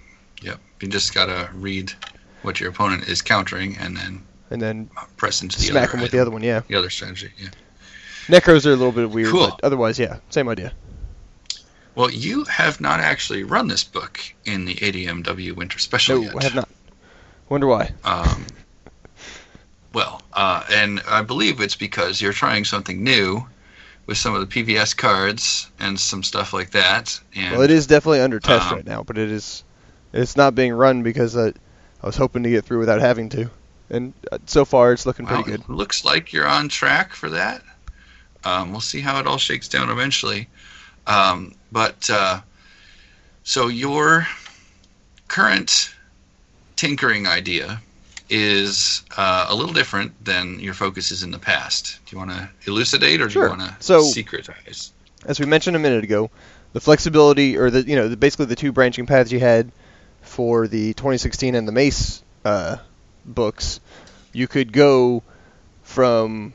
yep. 0.41 0.59
You 0.81 0.87
just 0.89 1.13
gotta 1.13 1.49
read 1.53 1.93
what 2.41 2.59
your 2.59 2.69
opponent 2.69 3.07
is 3.07 3.21
countering 3.21 3.77
and 3.77 3.97
then 3.97 4.26
And 4.49 4.61
then 4.61 4.89
press 5.17 5.41
into 5.41 5.57
the 5.57 5.63
smack 5.63 5.89
other 5.89 5.91
them 5.93 6.01
with 6.01 6.11
the 6.13 6.19
other 6.19 6.31
one, 6.31 6.43
yeah. 6.43 6.61
The 6.67 6.75
other 6.75 6.89
strategy, 6.89 7.31
yeah. 7.37 7.49
Necros 8.27 8.65
are 8.65 8.73
a 8.73 8.75
little 8.75 8.91
bit 8.91 9.09
weird, 9.09 9.31
Cool. 9.31 9.49
but 9.49 9.59
otherwise, 9.63 9.97
yeah, 9.99 10.19
same 10.29 10.49
idea. 10.49 10.73
Well, 11.95 12.11
you 12.11 12.43
have 12.43 12.79
not 12.79 12.99
actually 12.99 13.43
run 13.43 13.67
this 13.67 13.83
book 13.83 14.19
in 14.45 14.65
the 14.65 14.75
ADMW 14.75 15.55
Winter 15.55 15.79
Special 15.79 16.17
No, 16.17 16.23
yet. 16.23 16.35
I 16.35 16.43
have 16.43 16.55
not. 16.55 16.69
Wonder 17.49 17.67
why. 17.67 17.91
Um, 18.03 18.45
well, 19.93 20.21
uh, 20.33 20.63
and 20.69 21.01
I 21.07 21.21
believe 21.23 21.59
it's 21.59 21.75
because 21.75 22.21
you're 22.21 22.33
trying 22.33 22.65
something 22.65 23.03
new 23.03 23.47
with 24.05 24.17
some 24.17 24.35
of 24.35 24.47
the 24.47 24.63
PVS 24.63 24.95
cards 24.95 25.71
and 25.79 25.99
some 25.99 26.23
stuff 26.23 26.53
like 26.53 26.71
that. 26.71 27.19
And 27.35 27.53
Well, 27.53 27.61
it 27.63 27.71
is 27.71 27.87
definitely 27.87 28.21
under 28.21 28.39
test 28.39 28.67
um, 28.67 28.75
right 28.75 28.85
now, 28.85 29.03
but 29.03 29.17
it 29.17 29.31
is 29.31 29.63
it's 30.13 30.37
not 30.37 30.55
being 30.55 30.73
run 30.73 31.03
because 31.03 31.35
I, 31.35 31.47
I 31.47 32.05
was 32.05 32.15
hoping 32.15 32.43
to 32.43 32.49
get 32.49 32.65
through 32.65 32.79
without 32.79 33.01
having 33.01 33.29
to, 33.29 33.49
and 33.89 34.13
uh, 34.31 34.37
so 34.45 34.65
far 34.65 34.93
it's 34.93 35.05
looking 35.05 35.25
well, 35.25 35.43
pretty 35.43 35.57
good. 35.57 35.69
looks 35.69 36.03
like 36.05 36.33
you're 36.33 36.47
on 36.47 36.69
track 36.69 37.13
for 37.13 37.29
that. 37.29 37.61
Um, 38.43 38.71
we'll 38.71 38.81
see 38.81 39.01
how 39.01 39.19
it 39.19 39.27
all 39.27 39.37
shakes 39.37 39.67
down 39.67 39.89
eventually. 39.89 40.47
Um, 41.05 41.53
but 41.71 42.09
uh, 42.09 42.41
so 43.43 43.67
your 43.67 44.27
current 45.27 45.93
tinkering 46.75 47.27
idea 47.27 47.81
is 48.29 49.03
uh, 49.15 49.47
a 49.49 49.55
little 49.55 49.73
different 49.73 50.13
than 50.23 50.59
your 50.59 50.73
focus 50.73 51.11
is 51.11 51.23
in 51.23 51.31
the 51.31 51.39
past. 51.39 51.99
Do 52.05 52.13
you 52.15 52.17
want 52.19 52.31
to 52.31 52.49
elucidate, 52.67 53.21
or 53.21 53.29
Sure. 53.29 53.47
do 53.47 53.53
you 53.53 53.59
want 53.59 53.77
to 53.79 53.83
So- 53.83 54.03
secretize? 54.03 54.91
as 55.25 55.39
we 55.39 55.45
mentioned 55.45 55.75
a 55.75 55.79
minute 55.79 56.03
ago, 56.03 56.29
the 56.73 56.79
flexibility 56.81 57.57
or 57.57 57.69
the 57.71 57.81
you 57.83 57.95
know 57.95 58.07
the, 58.09 58.17
basically 58.17 58.45
the 58.45 58.55
two 58.55 58.71
branching 58.71 59.05
paths 59.05 59.31
you 59.31 59.39
had 59.39 59.71
for 60.21 60.67
the 60.67 60.93
2016 60.93 61.55
and 61.55 61.67
the 61.67 61.71
Mace 61.71 62.21
uh, 62.45 62.77
books, 63.27 63.79
you 64.33 64.47
could 64.47 64.71
go 64.71 65.23
from 65.83 66.53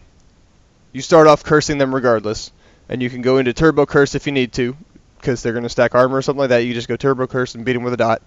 you 0.92 1.00
start 1.00 1.26
off 1.26 1.44
cursing 1.44 1.78
them 1.78 1.94
regardless, 1.94 2.52
and 2.88 3.02
you 3.02 3.10
can 3.10 3.22
go 3.22 3.38
into 3.38 3.52
turbo 3.52 3.86
curse 3.86 4.14
if 4.14 4.26
you 4.26 4.32
need 4.32 4.52
to, 4.54 4.76
because 5.18 5.42
they're 5.42 5.52
going 5.52 5.62
to 5.62 5.68
stack 5.68 5.94
armor 5.94 6.18
or 6.18 6.22
something 6.22 6.40
like 6.40 6.50
that. 6.50 6.64
You 6.64 6.74
just 6.74 6.88
go 6.88 6.96
turbo 6.96 7.26
curse 7.26 7.54
and 7.54 7.64
beat 7.64 7.74
them 7.74 7.82
with 7.82 7.94
a 7.94 7.96
dot, 7.96 8.22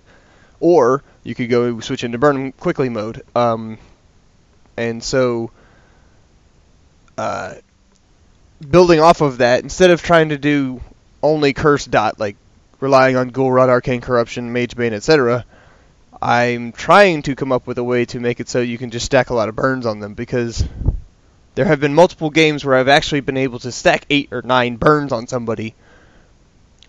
or 0.59 1.03
you 1.23 1.35
could 1.35 1.49
go 1.49 1.79
switch 1.79 2.03
into 2.03 2.17
burn 2.17 2.51
quickly 2.53 2.89
mode. 2.89 3.23
Um, 3.35 3.77
and 4.77 5.03
so. 5.03 5.51
Uh, 7.17 7.55
building 8.69 8.99
off 8.99 9.21
of 9.21 9.39
that, 9.39 9.63
instead 9.63 9.91
of 9.91 10.01
trying 10.01 10.29
to 10.29 10.37
do 10.37 10.81
only 11.21 11.53
curse 11.53 11.85
dot, 11.85 12.19
like 12.19 12.37
relying 12.79 13.15
on 13.15 13.29
Ghoul 13.29 13.51
Rot, 13.51 13.69
Arcane 13.69 14.01
Corruption, 14.01 14.53
Mage 14.53 14.75
Bane, 14.75 14.93
etc., 14.93 15.45
I'm 16.21 16.71
trying 16.71 17.23
to 17.23 17.35
come 17.35 17.51
up 17.51 17.67
with 17.67 17.77
a 17.77 17.83
way 17.83 18.05
to 18.05 18.19
make 18.19 18.39
it 18.39 18.49
so 18.49 18.61
you 18.61 18.77
can 18.77 18.89
just 18.89 19.05
stack 19.05 19.29
a 19.29 19.33
lot 19.33 19.49
of 19.49 19.55
burns 19.55 19.85
on 19.85 19.99
them 19.99 20.13
because 20.13 20.63
there 21.55 21.65
have 21.65 21.79
been 21.79 21.93
multiple 21.93 22.29
games 22.29 22.63
where 22.63 22.75
I've 22.75 22.87
actually 22.87 23.21
been 23.21 23.37
able 23.37 23.59
to 23.59 23.71
stack 23.71 24.05
eight 24.09 24.29
or 24.31 24.41
nine 24.41 24.75
burns 24.75 25.11
on 25.11 25.27
somebody, 25.27 25.73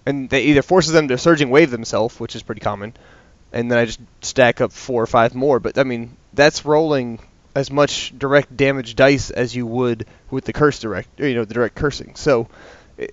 and 0.04 0.28
that 0.30 0.40
either 0.40 0.62
forces 0.62 0.92
them 0.92 1.08
to 1.08 1.18
surging 1.18 1.50
wave 1.50 1.70
themselves, 1.70 2.18
which 2.18 2.36
is 2.36 2.42
pretty 2.42 2.60
common, 2.60 2.94
and 3.52 3.70
then 3.70 3.78
I 3.78 3.84
just 3.86 4.00
stack 4.22 4.60
up 4.60 4.72
four 4.72 5.02
or 5.02 5.06
five 5.06 5.34
more. 5.34 5.60
But 5.60 5.78
I 5.78 5.84
mean, 5.84 6.16
that's 6.34 6.64
rolling 6.64 7.20
as 7.54 7.70
much 7.70 8.16
direct 8.16 8.56
damage 8.56 8.96
dice 8.96 9.30
as 9.30 9.54
you 9.54 9.66
would 9.66 10.06
with 10.30 10.44
the 10.44 10.52
curse 10.52 10.80
direct, 10.80 11.18
you 11.18 11.34
know, 11.34 11.44
the 11.44 11.54
direct 11.54 11.74
cursing. 11.74 12.14
So 12.16 12.48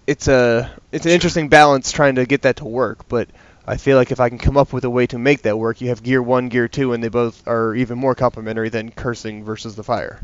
it's 0.08 0.28
a 0.28 0.72
it's 0.92 1.06
an 1.06 1.12
interesting 1.12 1.50
balance 1.50 1.92
trying 1.92 2.16
to 2.16 2.26
get 2.26 2.44
that 2.44 2.58
to 2.58 2.66
work. 2.66 3.08
But 3.08 3.30
I 3.66 3.78
feel 3.78 3.98
like 3.98 4.12
if 4.12 4.20
I 4.20 4.30
can 4.30 4.38
come 4.38 4.58
up 4.58 4.74
with 4.74 4.84
a 4.84 4.90
way 4.90 5.08
to 5.08 5.18
make 5.18 5.44
that 5.44 5.58
work, 5.58 5.80
you 5.80 5.88
have 5.88 6.04
gear 6.04 6.22
one, 6.22 6.50
gear 6.50 6.68
two, 6.68 6.92
and 6.92 7.04
they 7.04 7.08
both 7.10 7.48
are 7.48 7.74
even 7.76 7.98
more 7.98 8.14
complementary 8.16 8.70
than 8.70 8.92
cursing 8.92 9.44
versus 9.44 9.76
the 9.76 9.84
fire. 9.84 10.22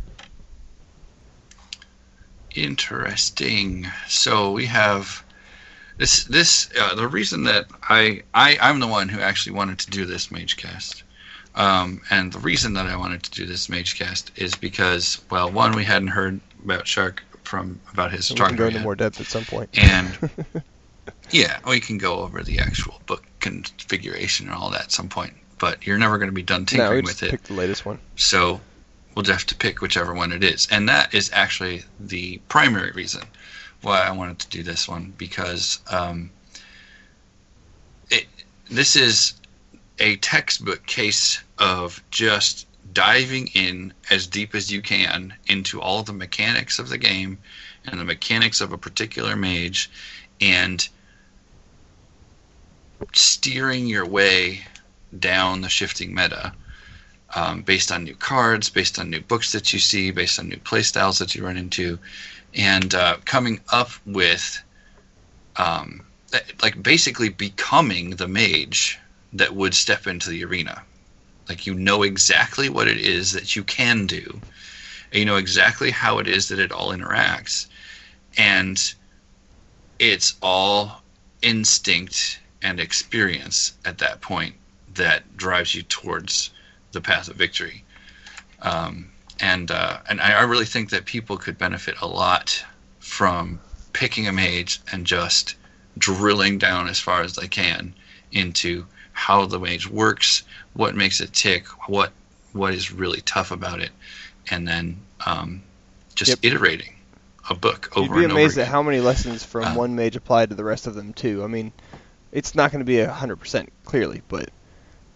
Interesting. 2.54 3.88
So 4.08 4.52
we 4.52 4.66
have 4.66 5.24
this. 5.98 6.26
This 6.26 6.70
uh, 6.78 6.96
the 6.96 7.08
reason 7.08 7.44
that 7.44 7.68
I, 7.84 8.24
I 8.34 8.58
I'm 8.60 8.80
the 8.80 8.88
one 8.88 9.08
who 9.08 9.22
actually 9.22 9.56
wanted 9.56 9.80
to 9.80 9.92
do 9.92 10.06
this 10.06 10.32
mage 10.32 10.58
cast, 10.58 11.04
um, 11.56 12.02
and 12.10 12.34
the 12.34 12.40
reason 12.40 12.74
that 12.74 12.88
I 12.88 12.98
wanted 12.98 13.24
to 13.24 13.32
do 13.32 13.46
this 13.46 13.70
mage 13.70 13.98
cast 13.98 14.32
is 14.36 14.56
because 14.56 15.22
well, 15.30 15.50
one 15.52 15.76
we 15.76 15.86
hadn't 15.86 16.10
heard 16.10 16.42
about 16.64 16.88
Shark 16.88 17.24
from 17.44 17.80
about 17.94 18.12
his 18.12 18.26
So 18.26 18.34
we 18.34 18.42
can 18.42 18.56
go 18.56 18.68
into 18.68 18.80
more 18.80 18.96
depth 18.96 19.22
at 19.22 19.28
some 19.28 19.46
point. 19.46 19.70
and 19.78 20.30
yeah, 21.32 21.60
we 21.68 21.80
can 21.80 21.98
go 21.98 22.20
over 22.20 22.44
the 22.44 22.60
actual 22.60 23.02
book 23.06 23.24
configuration 23.40 24.48
and 24.48 24.56
all 24.56 24.70
that 24.72 24.84
at 24.84 24.92
some 24.92 25.10
point. 25.10 25.34
But 25.58 25.86
you're 25.86 25.98
never 25.98 26.18
going 26.18 26.30
to 26.30 26.36
be 26.36 26.44
done 26.44 26.62
no, 26.62 26.66
we 26.66 26.78
tinkering 26.78 27.06
just 27.06 27.22
with 27.22 27.24
it. 27.24 27.32
picked 27.32 27.48
the 27.48 27.54
latest 27.54 27.86
one. 27.86 28.00
So 28.16 28.62
we'll 29.16 29.24
just 29.24 29.40
have 29.40 29.48
to 29.48 29.56
pick 29.56 29.82
whichever 29.82 30.14
one 30.14 30.32
it 30.32 30.44
is. 30.44 30.68
And 30.72 30.88
that 30.90 31.14
is 31.14 31.30
actually 31.34 31.84
the 32.00 32.40
primary 32.48 32.92
reason 32.92 33.24
why 33.82 34.02
I 34.02 34.12
wanted 34.12 34.40
to 34.40 34.50
do 34.50 34.64
this 34.64 34.88
one 34.88 35.14
because 35.18 35.80
um, 35.90 36.32
it, 38.10 38.26
this 38.70 38.96
is 38.96 39.34
a 40.00 40.16
textbook 40.18 40.86
case 40.86 41.42
of 41.58 42.02
just 42.12 42.66
diving 42.94 43.48
in 43.48 43.94
as 44.10 44.28
deep 44.28 44.56
as 44.56 44.72
you 44.72 44.82
can 44.82 45.34
into 45.48 45.82
all 45.82 46.04
the 46.04 46.14
mechanics 46.14 46.80
of 46.80 46.90
the 46.90 46.98
game 46.98 47.38
and 47.86 48.00
the 48.00 48.06
mechanics 48.06 48.62
of 48.62 48.72
a 48.72 48.78
particular 48.78 49.36
mage 49.36 49.90
and 50.42 50.90
steering 53.14 53.88
your 53.88 54.06
way 54.06 54.62
down 55.18 55.62
the 55.62 55.70
shifting 55.70 56.14
meta 56.14 56.54
um, 57.36 57.62
based 57.62 57.92
on 57.92 58.04
new 58.04 58.16
cards, 58.16 58.70
based 58.70 59.00
on 59.00 59.10
new 59.10 59.22
books 59.22 59.52
that 59.52 59.72
you 59.74 59.80
see, 59.80 60.12
based 60.12 60.40
on 60.40 60.50
new 60.50 60.58
playstyles 60.58 61.20
that 61.20 61.36
you 61.36 61.46
run 61.46 61.58
into, 61.58 62.00
and 62.54 62.96
uh, 62.96 63.18
coming 63.26 63.60
up 63.72 63.90
with, 64.06 64.64
um, 65.58 66.06
like, 66.62 66.82
basically 66.82 67.30
becoming 67.30 68.12
the 68.12 68.28
mage 68.28 68.98
that 69.34 69.56
would 69.56 69.74
step 69.74 70.08
into 70.08 70.30
the 70.30 70.44
arena. 70.44 70.82
Like, 71.48 71.68
you 71.68 71.74
know 71.74 72.04
exactly 72.04 72.70
what 72.70 72.88
it 72.88 72.98
is 72.98 73.32
that 73.34 73.56
you 73.56 73.64
can 73.64 74.08
do, 74.08 74.42
and 75.12 75.20
you 75.20 75.26
know 75.26 75.38
exactly 75.38 75.92
how 75.92 76.20
it 76.20 76.28
is 76.28 76.48
that 76.48 76.60
it 76.60 76.72
all 76.72 76.92
interacts, 76.92 77.68
and 78.38 78.94
it's 80.00 80.36
all 80.42 81.02
instinct 81.42 82.40
and 82.62 82.80
experience 82.80 83.74
at 83.86 83.98
that 84.00 84.22
point 84.22 84.56
that 84.96 85.38
drives 85.38 85.74
you 85.76 85.84
towards 85.84 86.52
the 86.92 87.02
path 87.02 87.28
of 87.30 87.36
victory. 87.36 87.84
Um, 88.62 89.12
and 89.40 89.72
uh, 89.72 90.00
and 90.10 90.20
I, 90.20 90.40
I 90.40 90.42
really 90.44 90.66
think 90.66 90.90
that 90.90 91.06
people 91.06 91.38
could 91.38 91.58
benefit 91.58 91.96
a 92.02 92.08
lot 92.08 92.64
from 93.00 93.60
picking 93.94 94.28
a 94.28 94.34
mage 94.34 94.82
and 94.92 95.06
just 95.06 95.56
drilling 95.98 96.58
down 96.58 96.88
as 96.90 97.00
far 97.00 97.22
as 97.22 97.36
they 97.36 97.48
can 97.48 97.94
into 98.32 98.86
how 99.12 99.46
the 99.46 99.60
mage 99.60 99.88
works, 99.88 100.44
what 100.74 100.96
makes 100.96 101.22
it 101.22 101.34
tick, 101.34 101.66
what 101.90 102.12
what 102.54 102.74
is 102.74 102.92
really 102.92 103.22
tough 103.22 103.52
about 103.52 103.80
it, 103.80 103.92
and 104.50 104.68
then 104.68 104.98
um, 105.26 105.62
just 106.16 106.30
Yep. 106.30 106.40
iterating 106.54 106.96
a 107.50 107.56
book 107.56 107.96
over 107.96 108.16
You'd 108.16 108.28
be 108.28 108.34
amazed 108.34 108.58
at 108.58 108.68
how 108.68 108.84
many 108.84 109.00
lessons 109.00 109.44
from 109.44 109.64
Uh, 109.66 109.76
one 109.76 109.96
mage 109.96 110.16
apply 110.16 110.48
to 110.48 110.56
the 110.56 110.64
rest 110.64 110.88
of 110.88 110.96
them 110.96 111.14
too. 111.14 111.44
I 111.44 111.48
mean, 111.48 111.72
it's 112.32 112.56
not 112.56 112.72
going 112.72 112.80
to 112.80 112.86
be 112.86 113.00
a 113.00 113.12
hundred 113.12 113.38
percent 113.38 113.72
clearly, 113.86 114.22
but 114.28 114.50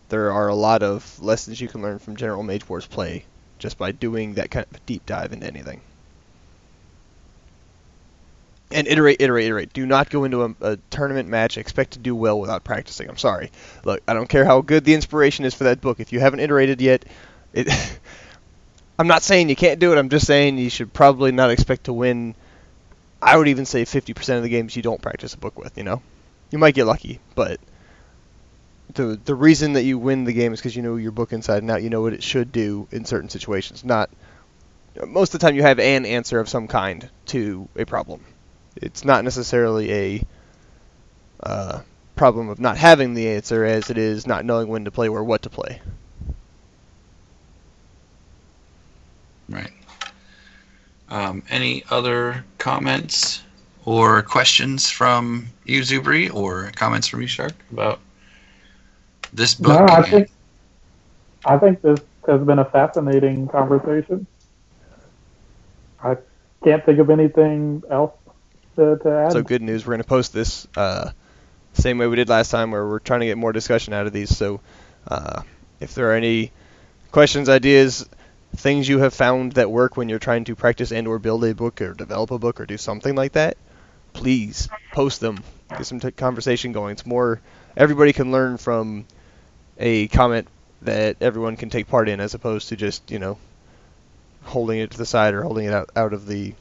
there 0.10 0.32
are 0.32 0.48
a 0.48 0.56
lot 0.56 0.84
of 0.84 1.22
lessons 1.22 1.60
you 1.60 1.68
can 1.68 1.82
learn 1.82 2.00
from 2.00 2.16
General 2.16 2.44
Mage 2.44 2.68
Wars 2.68 2.86
play 2.86 3.26
just 3.60 3.78
by 3.78 3.92
doing 3.92 4.36
that 4.36 4.52
kind 4.52 4.66
of 4.72 4.86
deep 4.86 5.06
dive 5.06 5.34
into 5.34 5.48
anything. 5.48 5.82
And 8.72 8.88
iterate, 8.88 9.22
iterate, 9.22 9.46
iterate. 9.46 9.74
Do 9.74 9.86
not 9.86 10.10
go 10.10 10.24
into 10.24 10.44
a, 10.44 10.56
a 10.62 10.78
tournament 10.90 11.30
match 11.30 11.58
expect 11.58 11.92
to 11.92 12.00
do 12.00 12.16
well 12.16 12.40
without 12.40 12.64
practicing. 12.64 13.08
I'm 13.08 13.18
sorry. 13.18 13.52
Look, 13.86 14.02
I 14.08 14.14
don't 14.14 14.28
care 14.28 14.46
how 14.46 14.62
good 14.62 14.84
the 14.84 14.96
inspiration 14.96 15.46
is 15.46 15.54
for 15.54 15.66
that 15.66 15.80
book. 15.80 16.00
If 16.00 16.12
you 16.12 16.20
haven't 16.20 16.40
iterated 16.40 16.82
yet, 16.82 17.06
it. 17.54 17.70
I'm 19.00 19.08
not 19.08 19.24
saying 19.24 19.50
you 19.50 19.56
can't 19.56 19.80
do 19.80 19.92
it. 19.92 19.98
I'm 19.98 20.10
just 20.10 20.28
saying 20.28 20.58
you 20.58 20.70
should 20.70 20.94
probably 20.94 21.32
not 21.32 21.50
expect 21.50 21.86
to 21.86 21.94
win. 21.94 22.36
I 23.22 23.38
would 23.38 23.48
even 23.48 23.66
say 23.66 23.86
50% 23.86 24.38
of 24.38 24.44
the 24.44 24.50
games 24.50 24.76
you 24.76 24.82
don't 24.82 25.02
practice 25.02 25.34
a 25.34 25.38
book 25.38 25.58
with. 25.58 25.78
You 25.78 25.84
know, 25.84 26.02
you 26.54 26.60
might 26.60 26.76
get 26.76 26.86
lucky, 26.86 27.20
but 27.34 27.60
the 28.94 29.20
the 29.26 29.34
reason 29.34 29.74
that 29.74 29.86
you 29.86 29.98
win 29.98 30.24
the 30.24 30.34
game 30.34 30.54
is 30.54 30.60
because 30.60 30.76
you 30.76 30.84
know 30.84 30.98
your 30.98 31.12
book 31.12 31.34
inside 31.34 31.64
and 31.64 31.72
out. 31.72 31.82
You 31.82 31.90
know 31.90 32.02
what 32.02 32.14
it 32.14 32.22
should 32.22 32.52
do 32.52 32.88
in 32.92 33.06
certain 33.06 33.28
situations. 33.28 33.84
Not 33.84 34.12
most 35.08 35.34
of 35.34 35.40
the 35.40 35.48
time 35.48 35.56
you 35.56 35.64
have 35.64 35.80
an 35.80 36.06
answer 36.06 36.40
of 36.40 36.48
some 36.48 36.68
kind 36.68 37.10
to 37.26 37.68
a 37.76 37.86
problem. 37.86 38.24
It's 38.76 39.04
not 39.04 39.24
necessarily 39.24 39.92
a 39.92 40.28
uh, 41.42 41.82
problem 42.16 42.50
of 42.50 42.60
not 42.60 42.78
having 42.78 43.16
the 43.16 43.30
answer 43.30 43.66
as 43.66 43.90
it 43.90 43.98
is 43.98 44.28
not 44.28 44.46
knowing 44.46 44.68
when 44.68 44.86
to 44.86 44.92
play 44.92 45.08
or 45.08 45.24
what 45.24 45.42
to 45.42 45.50
play. 45.50 45.82
Right. 49.50 49.74
Um, 51.10 51.42
any 51.50 51.84
other 51.90 52.46
comments 52.60 53.42
or 53.86 54.22
questions 54.22 54.90
from 54.90 55.48
you, 55.66 55.82
Zubri, 55.82 56.34
or 56.34 56.72
comments 56.76 57.08
from 57.08 57.22
you, 57.22 57.28
Shark, 57.28 57.54
about 57.72 58.00
this 59.34 59.56
book? 59.56 59.80
No, 59.80 59.94
I 59.94 60.02
think 60.02 60.30
I 61.46 61.58
think 61.58 61.82
this 61.82 62.00
has 62.28 62.42
been 62.42 62.60
a 62.60 62.66
fascinating 62.66 63.48
conversation. 63.48 64.26
I 66.02 66.18
can't 66.64 66.86
think 66.86 67.00
of 67.00 67.10
anything 67.10 67.84
else 67.90 68.14
to, 68.76 68.98
to 68.98 69.10
add. 69.10 69.32
So 69.34 69.42
good 69.42 69.62
news. 69.62 69.86
We're 69.86 69.92
going 69.92 70.02
to 70.02 70.08
post 70.08 70.34
this 70.34 70.68
uh, 70.76 71.12
same 71.74 71.98
way 71.98 72.08
we 72.08 72.16
did 72.16 72.30
last 72.30 72.52
time, 72.52 72.72
where 72.72 72.88
we're 72.88 73.00
trying 73.00 73.22
to 73.22 73.26
get 73.26 73.38
more 73.38 73.52
discussion 73.52 73.94
out 73.94 74.08
of 74.08 74.14
these. 74.14 74.36
So 74.36 74.62
uh, 75.08 75.42
if 75.80 75.96
there 75.96 76.12
are 76.12 76.16
any 76.16 76.52
questions, 77.12 77.50
ideas, 77.50 78.08
things 78.56 78.88
you 78.88 79.00
have 79.00 79.14
found 79.14 79.54
that 79.54 79.70
work 79.70 79.98
when 79.98 80.10
you're 80.10 80.20
trying 80.20 80.46
to 80.46 80.56
practice 80.56 80.92
and/or 80.92 81.20
build 81.20 81.44
a 81.44 81.54
book 81.54 81.82
or 81.82 81.94
develop 81.94 82.32
a 82.32 82.40
book 82.40 82.62
or 82.62 82.66
do 82.66 82.78
something 82.78 83.16
like 83.16 83.34
that, 83.34 83.58
please 84.14 84.70
post 84.92 85.20
them. 85.20 85.44
Get 85.70 85.86
some 85.86 86.00
t- 86.00 86.12
conversation 86.12 86.72
going. 86.72 86.94
It's 86.94 87.06
more 87.06 87.42
everybody 87.76 88.14
can 88.14 88.32
learn 88.32 88.58
from 88.58 89.06
a 89.78 90.08
comment 90.10 90.48
that 90.84 91.18
everyone 91.22 91.58
can 91.58 91.70
take 91.70 91.88
part 91.88 92.10
in, 92.10 92.20
as 92.20 92.34
opposed 92.34 92.70
to 92.70 92.76
just 92.76 93.10
you 93.12 93.20
know 93.20 93.38
holding 94.44 94.80
it 94.80 94.92
to 94.92 94.98
the 94.98 95.06
side 95.06 95.34
or 95.34 95.44
holding 95.44 95.66
it 95.66 95.74
out, 95.74 95.90
out 95.96 96.14
of 96.14 96.28
the 96.28 96.54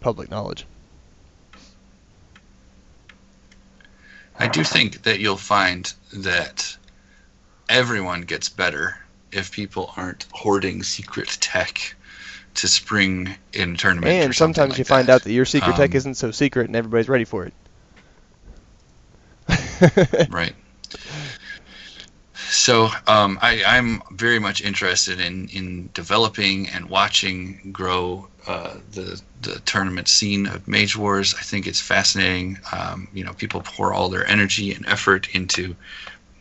public 0.00 0.30
knowledge. 0.30 0.66
I 4.38 4.48
do 4.48 4.64
think 4.64 5.02
that 5.02 5.20
you'll 5.20 5.36
find 5.36 5.92
that 6.14 6.76
everyone 7.68 8.22
gets 8.22 8.48
better 8.48 8.98
if 9.32 9.52
people 9.52 9.92
aren't 9.96 10.26
hoarding 10.32 10.82
secret 10.82 11.36
tech 11.40 11.94
to 12.54 12.68
spring 12.68 13.34
in 13.52 13.76
tournament. 13.76 14.12
And 14.12 14.34
sometimes 14.34 14.70
like 14.70 14.78
you 14.78 14.84
find 14.84 15.08
that. 15.08 15.14
out 15.14 15.22
that 15.22 15.32
your 15.32 15.44
secret 15.44 15.76
tech 15.76 15.90
Um, 15.90 15.96
isn't 15.96 16.14
so 16.14 16.30
secret 16.30 16.66
and 16.66 16.76
everybody's 16.76 17.08
ready 17.08 17.24
for 17.24 17.46
it. 17.46 17.54
Right. 20.30 20.54
So 22.34 22.88
um, 23.06 23.38
I, 23.40 23.62
I'm 23.64 24.02
very 24.10 24.38
much 24.38 24.60
interested 24.60 25.20
in, 25.20 25.48
in 25.48 25.88
developing 25.94 26.68
and 26.68 26.90
watching 26.90 27.70
grow 27.72 28.28
uh, 28.46 28.76
the 28.92 29.20
the 29.42 29.60
tournament 29.60 30.08
scene 30.08 30.46
of 30.46 30.66
Mage 30.66 30.96
Wars. 30.96 31.34
I 31.38 31.42
think 31.42 31.66
it's 31.66 31.80
fascinating. 31.80 32.58
Um, 32.72 33.08
you 33.12 33.24
know, 33.24 33.32
people 33.34 33.62
pour 33.62 33.92
all 33.92 34.08
their 34.08 34.26
energy 34.26 34.72
and 34.72 34.86
effort 34.86 35.28
into 35.34 35.76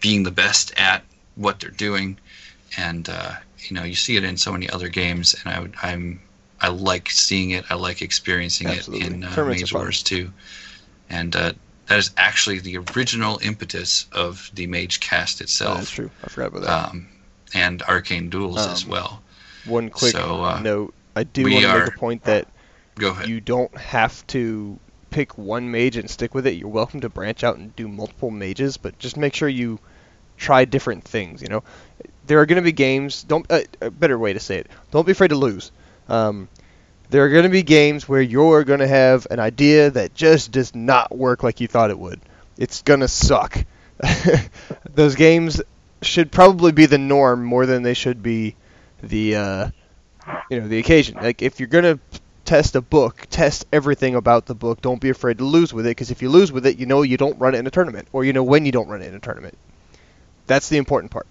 being 0.01 0.23
the 0.23 0.31
best 0.31 0.73
at 0.77 1.03
what 1.35 1.59
they're 1.59 1.69
doing, 1.69 2.17
and 2.77 3.07
uh, 3.09 3.33
you 3.67 3.75
know, 3.75 3.83
you 3.83 3.95
see 3.95 4.15
it 4.17 4.23
in 4.23 4.37
so 4.37 4.51
many 4.51 4.69
other 4.69 4.87
games. 4.89 5.35
And 5.43 5.53
I 5.53 5.59
would, 5.59 5.73
I'm 5.81 6.21
I 6.61 6.69
like 6.69 7.09
seeing 7.09 7.51
it. 7.51 7.65
I 7.69 7.75
like 7.75 8.01
experiencing 8.01 8.67
Absolutely. 8.67 9.05
it 9.07 9.13
in 9.13 9.23
uh, 9.23 9.45
Mage. 9.45 9.73
Wars 9.73 10.03
too. 10.03 10.31
And 11.09 11.35
uh, 11.35 11.53
that 11.87 11.97
is 11.99 12.11
actually 12.17 12.59
the 12.59 12.77
original 12.77 13.39
impetus 13.43 14.05
of 14.11 14.49
the 14.53 14.67
Mage 14.67 14.99
cast 14.99 15.41
itself 15.41 15.77
That's 15.79 15.91
true. 15.91 16.11
I 16.23 16.27
forgot 16.29 16.47
about 16.47 16.61
that. 16.63 16.89
um, 16.89 17.07
and 17.53 17.81
arcane 17.83 18.29
duels 18.29 18.59
as 18.65 18.83
Um, 18.83 18.89
well. 18.89 19.23
One 19.65 19.89
quick 19.89 20.11
so, 20.11 20.43
uh, 20.43 20.59
note. 20.61 20.93
I 21.15 21.23
do 21.23 21.43
want 21.43 21.63
to 21.63 21.69
are- 21.69 21.79
make 21.85 21.95
a 21.95 21.97
point 21.99 22.23
that 22.25 22.47
Go 22.95 23.09
ahead. 23.09 23.27
you 23.27 23.41
don't 23.41 23.75
have 23.77 24.25
to 24.27 24.79
pick 25.09 25.37
one 25.37 25.71
mage 25.71 25.97
and 25.97 26.09
stick 26.09 26.35
with 26.35 26.45
it. 26.45 26.53
You're 26.55 26.69
welcome 26.69 26.99
to 27.01 27.09
branch 27.09 27.43
out 27.43 27.57
and 27.57 27.75
do 27.75 27.87
multiple 27.87 28.29
mages, 28.29 28.77
but 28.77 28.97
just 28.99 29.17
make 29.17 29.33
sure 29.33 29.49
you 29.49 29.79
try 30.37 30.65
different 30.65 31.03
things. 31.03 31.41
You 31.41 31.47
know, 31.49 31.63
there 32.29 32.39
are 32.39 32.45
going 32.45 32.57
to 32.57 32.61
be 32.61 32.71
games. 32.71 33.23
Don't 33.23 33.51
uh, 33.51 33.61
a 33.81 33.89
better 33.89 34.17
way 34.17 34.33
to 34.33 34.39
say 34.39 34.59
it. 34.59 34.67
Don't 34.91 35.03
be 35.03 35.13
afraid 35.13 35.29
to 35.29 35.35
lose. 35.35 35.71
Um, 36.07 36.47
there 37.09 37.25
are 37.25 37.29
going 37.29 37.43
to 37.43 37.49
be 37.49 37.63
games 37.63 38.07
where 38.07 38.21
you're 38.21 38.63
going 38.63 38.81
to 38.81 38.87
have 38.87 39.25
an 39.31 39.39
idea 39.39 39.89
that 39.89 40.13
just 40.13 40.51
does 40.51 40.75
not 40.75 41.15
work 41.15 41.41
like 41.41 41.59
you 41.59 41.67
thought 41.67 41.89
it 41.89 41.97
would. 41.97 42.19
It's 42.55 42.83
going 42.83 42.99
to 42.99 43.07
suck. 43.07 43.65
Those 44.93 45.15
games 45.15 45.59
should 46.03 46.31
probably 46.31 46.71
be 46.71 46.85
the 46.85 46.99
norm 46.99 47.43
more 47.43 47.65
than 47.65 47.81
they 47.81 47.95
should 47.95 48.21
be 48.21 48.55
the 49.01 49.35
uh, 49.35 49.69
you 50.51 50.61
know 50.61 50.67
the 50.67 50.77
occasion. 50.77 51.17
Like 51.19 51.41
if 51.41 51.59
you're 51.59 51.67
gonna 51.67 51.97
test 52.45 52.75
a 52.75 52.81
book, 52.81 53.25
test 53.31 53.65
everything 53.73 54.13
about 54.13 54.45
the 54.45 54.55
book. 54.55 54.81
Don't 54.81 55.01
be 55.01 55.09
afraid 55.09 55.39
to 55.39 55.45
lose 55.45 55.73
with 55.73 55.87
it 55.87 55.91
because 55.91 56.11
if 56.11 56.21
you 56.21 56.29
lose 56.29 56.51
with 56.51 56.67
it, 56.67 56.77
you 56.77 56.85
know 56.85 57.01
you 57.01 57.17
don't 57.17 57.39
run 57.39 57.55
it 57.55 57.57
in 57.57 57.67
a 57.67 57.71
tournament, 57.71 58.07
or 58.13 58.23
you 58.23 58.33
know 58.33 58.43
when 58.43 58.65
you 58.65 58.71
don't 58.71 58.87
run 58.87 59.01
it 59.01 59.07
in 59.07 59.15
a 59.15 59.19
tournament. 59.19 59.57
That's 60.45 60.69
the 60.69 60.77
important 60.77 61.11
part. 61.11 61.27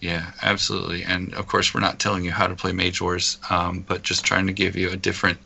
Yeah, 0.00 0.32
absolutely. 0.42 1.04
And 1.04 1.34
of 1.34 1.46
course, 1.46 1.74
we're 1.74 1.80
not 1.80 1.98
telling 1.98 2.24
you 2.24 2.30
how 2.30 2.46
to 2.46 2.54
play 2.54 2.72
Mage 2.72 3.00
Wars, 3.00 3.38
um, 3.50 3.84
but 3.86 4.02
just 4.02 4.24
trying 4.24 4.46
to 4.46 4.52
give 4.52 4.76
you 4.76 4.90
a 4.90 4.96
different 4.96 5.38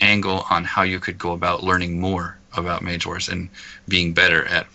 angle 0.00 0.44
on 0.50 0.64
how 0.64 0.82
you 0.82 0.98
could 0.98 1.18
go 1.18 1.32
about 1.32 1.62
learning 1.62 2.00
more 2.00 2.36
about 2.56 2.82
Mage 2.82 3.06
Wars 3.06 3.28
and 3.28 3.48
being 3.88 4.12
better 4.12 4.44
at 4.46 4.66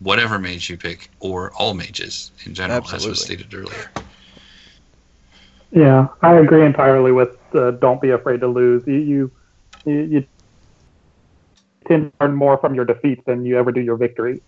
whatever 0.00 0.38
mage 0.38 0.68
you 0.68 0.76
pick 0.76 1.10
or 1.20 1.52
all 1.52 1.74
mages 1.74 2.30
in 2.44 2.54
general, 2.54 2.84
as 2.92 3.06
was 3.06 3.22
stated 3.22 3.54
earlier. 3.54 3.90
Yeah, 5.72 6.08
I 6.22 6.34
agree 6.34 6.64
entirely 6.64 7.12
with 7.12 7.30
uh, 7.54 7.72
don't 7.72 8.00
be 8.00 8.10
afraid 8.10 8.40
to 8.40 8.48
lose. 8.48 8.82
You, 8.86 8.94
you 8.94 9.30
you 9.84 9.94
you 9.94 10.26
tend 11.86 12.12
to 12.12 12.24
learn 12.24 12.34
more 12.34 12.58
from 12.58 12.74
your 12.74 12.84
defeats 12.84 13.22
than 13.26 13.44
you 13.44 13.58
ever 13.58 13.72
do 13.72 13.80
your 13.80 13.96
victory. 13.96 14.40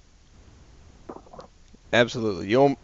Absolutely. 1.92 2.48
You, 2.48 2.76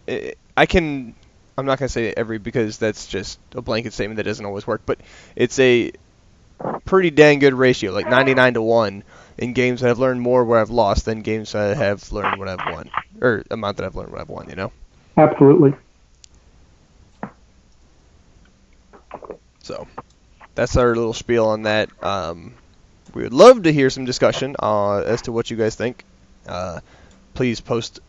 I 0.56 0.66
can. 0.66 1.14
I'm 1.56 1.66
not 1.66 1.78
gonna 1.78 1.88
say 1.88 2.12
every 2.16 2.38
because 2.38 2.78
that's 2.78 3.06
just 3.06 3.38
a 3.54 3.62
blanket 3.62 3.92
statement 3.92 4.16
that 4.16 4.24
doesn't 4.24 4.44
always 4.44 4.66
work. 4.66 4.82
But 4.84 4.98
it's 5.36 5.58
a 5.58 5.92
pretty 6.84 7.10
dang 7.10 7.38
good 7.38 7.54
ratio, 7.54 7.92
like 7.92 8.08
99 8.08 8.54
to 8.54 8.62
one, 8.62 9.04
in 9.38 9.52
games 9.52 9.80
that 9.80 9.90
I've 9.90 9.98
learned 9.98 10.20
more 10.20 10.44
where 10.44 10.60
I've 10.60 10.70
lost 10.70 11.04
than 11.04 11.22
games 11.22 11.52
that 11.52 11.70
I 11.70 11.74
have 11.74 12.10
learned 12.12 12.38
when 12.38 12.48
I've 12.48 12.72
won, 12.72 12.90
or 13.20 13.44
amount 13.50 13.76
that 13.76 13.86
I've 13.86 13.96
learned 13.96 14.12
when 14.12 14.20
I've 14.20 14.28
won. 14.28 14.48
You 14.48 14.56
know. 14.56 14.72
Absolutely. 15.16 15.74
So 19.62 19.86
that's 20.54 20.76
our 20.76 20.94
little 20.94 21.14
spiel 21.14 21.46
on 21.46 21.62
that. 21.62 21.90
Um, 22.02 22.54
we 23.14 23.22
would 23.22 23.32
love 23.32 23.62
to 23.62 23.72
hear 23.72 23.90
some 23.90 24.04
discussion 24.04 24.56
uh, 24.58 24.98
as 24.98 25.22
to 25.22 25.32
what 25.32 25.50
you 25.50 25.56
guys 25.56 25.74
think. 25.74 26.04
Uh, 26.46 26.80
please 27.32 27.60
post 27.60 28.00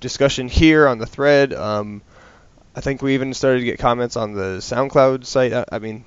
discussion 0.00 0.48
here 0.48 0.88
on 0.88 0.98
the 0.98 1.06
thread. 1.06 1.52
Um, 1.52 2.02
I 2.76 2.80
think 2.80 3.00
we 3.02 3.14
even 3.14 3.32
started 3.32 3.60
to 3.60 3.64
get 3.64 3.78
comments 3.78 4.16
on 4.16 4.34
the 4.34 4.58
SoundCloud 4.58 5.24
site. 5.24 5.52
I, 5.54 5.64
I 5.72 5.78
mean, 5.78 6.04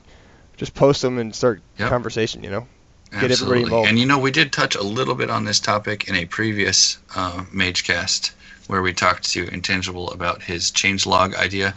just 0.56 0.76
post 0.76 1.02
them 1.02 1.18
and 1.18 1.34
start 1.36 1.62
Yep. 1.78 1.90
conversation. 1.90 2.44
You 2.44 2.52
know. 2.52 2.68
Get 3.12 3.32
everybody 3.32 3.34
Absolutely. 3.34 3.64
involved. 3.64 3.90
And 3.90 4.00
you 4.00 4.06
know, 4.06 4.20
we 4.20 4.30
did 4.30 4.54
touch 4.54 4.76
a 4.76 4.84
little 4.84 5.16
bit 5.16 5.32
on 5.32 5.44
this 5.44 5.60
topic 5.60 6.08
in 6.08 6.16
a 6.16 6.26
previous 6.26 7.00
uh, 7.16 7.44
MageCast 7.52 8.32
where 8.68 8.84
we 8.84 8.94
talked 8.94 9.32
to 9.32 9.48
Intangible 9.52 10.12
about 10.12 10.44
his 10.44 10.70
changelog 10.72 11.34
idea. 11.36 11.74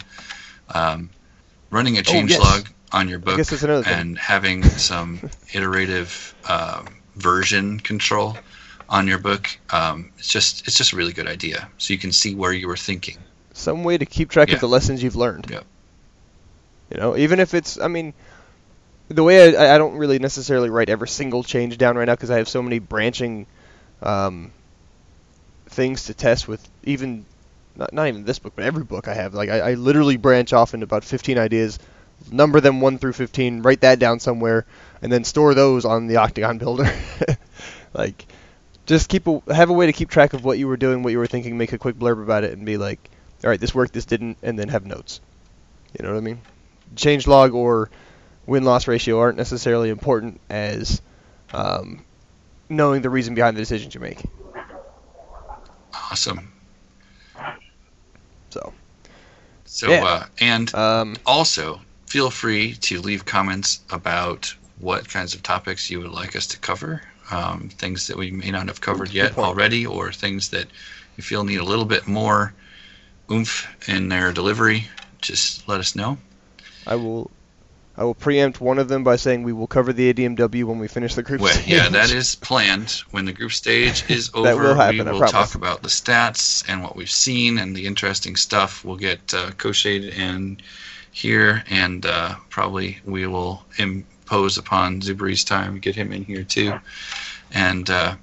Um, 0.75 1.09
running 1.71 1.97
a 1.97 2.01
Oh, 2.01 2.03
yes. 2.13 2.39
changelog 2.39 2.71
on 2.91 3.09
your 3.09 3.17
book 3.17 3.39
and 3.87 4.17
having 4.19 4.61
some 4.63 5.27
iterative 5.53 6.35
um, 6.47 6.85
version 7.15 7.79
control 7.79 8.37
on 8.87 9.07
your 9.07 9.17
book, 9.17 9.49
um, 9.71 10.11
it's 10.19 10.27
just 10.27 10.67
it's 10.67 10.77
just 10.77 10.93
a 10.93 10.95
really 10.95 11.13
good 11.13 11.27
idea. 11.27 11.67
So 11.79 11.93
you 11.93 11.99
can 11.99 12.11
see 12.11 12.35
where 12.35 12.53
you 12.53 12.67
were 12.67 12.77
thinking. 12.77 13.17
Some 13.53 13.83
way 13.83 13.97
to 13.97 14.05
keep 14.05 14.29
track 14.29 14.49
Yeah. 14.49 14.55
of 14.55 14.61
the 14.61 14.67
lessons 14.67 15.01
you've 15.01 15.15
learned. 15.15 15.47
Yep. 15.49 15.65
You 16.91 16.97
know, 16.97 17.17
even 17.17 17.39
if 17.39 17.53
it's, 17.53 17.79
I 17.79 17.87
mean, 17.87 18.13
the 19.09 19.23
way 19.23 19.55
I, 19.55 19.75
I 19.75 19.77
don't 19.77 19.95
really 19.95 20.19
necessarily 20.19 20.69
write 20.69 20.89
every 20.89 21.07
single 21.07 21.43
change 21.43 21.77
down 21.77 21.97
right 21.97 22.05
now 22.05 22.13
because 22.15 22.31
I 22.31 22.37
have 22.37 22.49
so 22.49 22.61
many 22.61 22.79
branching 22.79 23.45
um, 24.01 24.51
things 25.67 26.05
to 26.05 26.13
test 26.13 26.47
with 26.47 26.67
even 26.83 27.25
not, 27.75 27.93
not 27.93 28.07
even 28.07 28.25
this 28.25 28.39
book, 28.39 28.53
but 28.55 28.65
every 28.65 28.83
book 28.83 29.07
I 29.07 29.13
have. 29.13 29.33
Like 29.33 29.49
I, 29.49 29.59
I 29.59 29.73
literally 29.73 30.17
branch 30.17 30.53
off 30.53 30.73
into 30.73 30.83
about 30.83 31.03
15 31.03 31.37
ideas, 31.37 31.79
number 32.31 32.59
them 32.59 32.81
one 32.81 32.97
through 32.97 33.13
15, 33.13 33.61
write 33.61 33.81
that 33.81 33.99
down 33.99 34.19
somewhere, 34.19 34.65
and 35.01 35.11
then 35.11 35.23
store 35.23 35.53
those 35.53 35.85
on 35.85 36.07
the 36.07 36.15
OCTGN 36.15 36.59
Builder. 36.59 36.91
like, 37.93 38.25
just 38.85 39.09
keep 39.09 39.27
a, 39.27 39.41
have 39.53 39.69
a 39.69 39.73
way 39.73 39.87
to 39.87 39.93
keep 39.93 40.09
track 40.09 40.33
of 40.33 40.43
what 40.43 40.57
you 40.59 40.67
were 40.67 40.77
doing, 40.77 41.03
what 41.03 41.11
you 41.11 41.17
were 41.19 41.27
thinking, 41.27 41.57
make 41.57 41.73
a 41.73 41.77
quick 41.77 41.95
blurb 41.95 42.21
about 42.21 42.43
it, 42.43 42.53
and 42.53 42.65
be 42.65 42.77
like, 42.77 43.09
all 43.43 43.49
right, 43.49 43.59
this 43.59 43.73
worked, 43.75 43.93
this 43.93 44.05
didn't, 44.05 44.37
and 44.43 44.57
then 44.57 44.69
have 44.69 44.85
notes. 44.85 45.21
You 45.97 46.05
know 46.05 46.11
what 46.11 46.17
I 46.17 46.21
mean? 46.21 46.41
Change 46.95 47.27
log 47.27 47.53
or 47.53 47.89
win 48.45 48.63
loss 48.63 48.87
ratio 48.87 49.19
aren't 49.19 49.37
necessarily 49.37 49.89
important 49.89 50.41
as 50.49 51.01
um, 51.53 52.05
knowing 52.69 53.01
the 53.01 53.09
reason 53.09 53.35
behind 53.35 53.55
the 53.57 53.61
decisions 53.61 53.93
you 53.93 54.01
make. 54.01 54.19
Awesome. 56.11 56.51
So, 58.51 58.73
So 59.65 59.91
Yeah. 59.91 60.03
uh, 60.03 60.25
and 60.39 60.73
um, 60.75 61.15
also 61.25 61.81
feel 62.07 62.29
free 62.29 62.73
to 62.75 63.01
leave 63.01 63.25
comments 63.25 63.79
about 63.89 64.53
what 64.79 65.09
kinds 65.09 65.33
of 65.33 65.43
topics 65.43 65.89
you 65.89 65.99
would 66.01 66.11
like 66.11 66.35
us 66.35 66.47
to 66.47 66.59
cover 66.59 67.01
um, 67.31 67.69
things 67.69 68.07
that 68.07 68.17
we 68.17 68.31
may 68.31 68.51
not 68.51 68.67
have 68.67 68.81
covered 68.81 69.11
yet 69.11 69.37
already 69.37 69.85
or 69.85 70.11
things 70.11 70.49
that 70.49 70.67
you 71.17 71.23
feel 71.23 71.43
need 71.43 71.59
a 71.59 71.63
little 71.63 71.85
bit 71.85 72.07
more 72.07 72.53
oomph 73.33 73.67
in 73.87 74.09
their 74.09 74.31
delivery. 74.31 74.85
Just 75.21 75.67
let 75.67 75.79
us 75.79 75.95
know. 75.95 76.17
I 76.85 76.95
will 76.95 77.31
I 77.95 78.03
will 78.03 78.15
preempt 78.15 78.59
one 78.59 78.79
of 78.79 78.87
them 78.87 79.03
by 79.03 79.17
saying 79.17 79.43
we 79.43 79.53
will 79.53 79.67
cover 79.67 79.93
the 79.93 80.11
ADMW 80.11 80.63
when 80.63 80.79
we 80.79 80.87
finish 80.87 81.13
the 81.13 81.21
group 81.21 81.41
well, 81.41 81.53
stage. 81.53 81.67
yeah 81.67 81.89
that 81.89 82.11
is 82.11 82.35
planned. 82.35 82.89
When 83.11 83.25
the 83.25 83.33
group 83.33 83.51
stage 83.51 84.03
is 84.09 84.31
over 84.33 84.47
That 84.47 84.57
will 84.57 84.75
happen, 84.75 85.05
we 85.05 85.19
will 85.19 85.27
talk 85.27 85.55
about 85.55 85.83
the 85.83 85.89
stats 85.89 86.63
and 86.67 86.81
what 86.81 86.95
we've 86.95 87.09
seen 87.09 87.57
and 87.57 87.75
the 87.75 87.85
interesting 87.85 88.35
stuff. 88.35 88.83
We'll 88.83 88.97
get 88.97 89.33
uh, 89.33 89.51
Koshade 89.51 90.11
in 90.17 90.57
here 91.11 91.63
and 91.69 92.05
uh, 92.05 92.35
probably 92.49 92.99
we 93.05 93.27
will 93.27 93.63
impose 93.77 94.57
upon 94.57 95.01
Zubri's 95.01 95.43
time 95.43 95.79
get 95.79 95.95
him 95.95 96.11
in 96.11 96.23
here 96.23 96.43
too. 96.43 96.79
And 97.51 97.87
uh, 97.89 98.15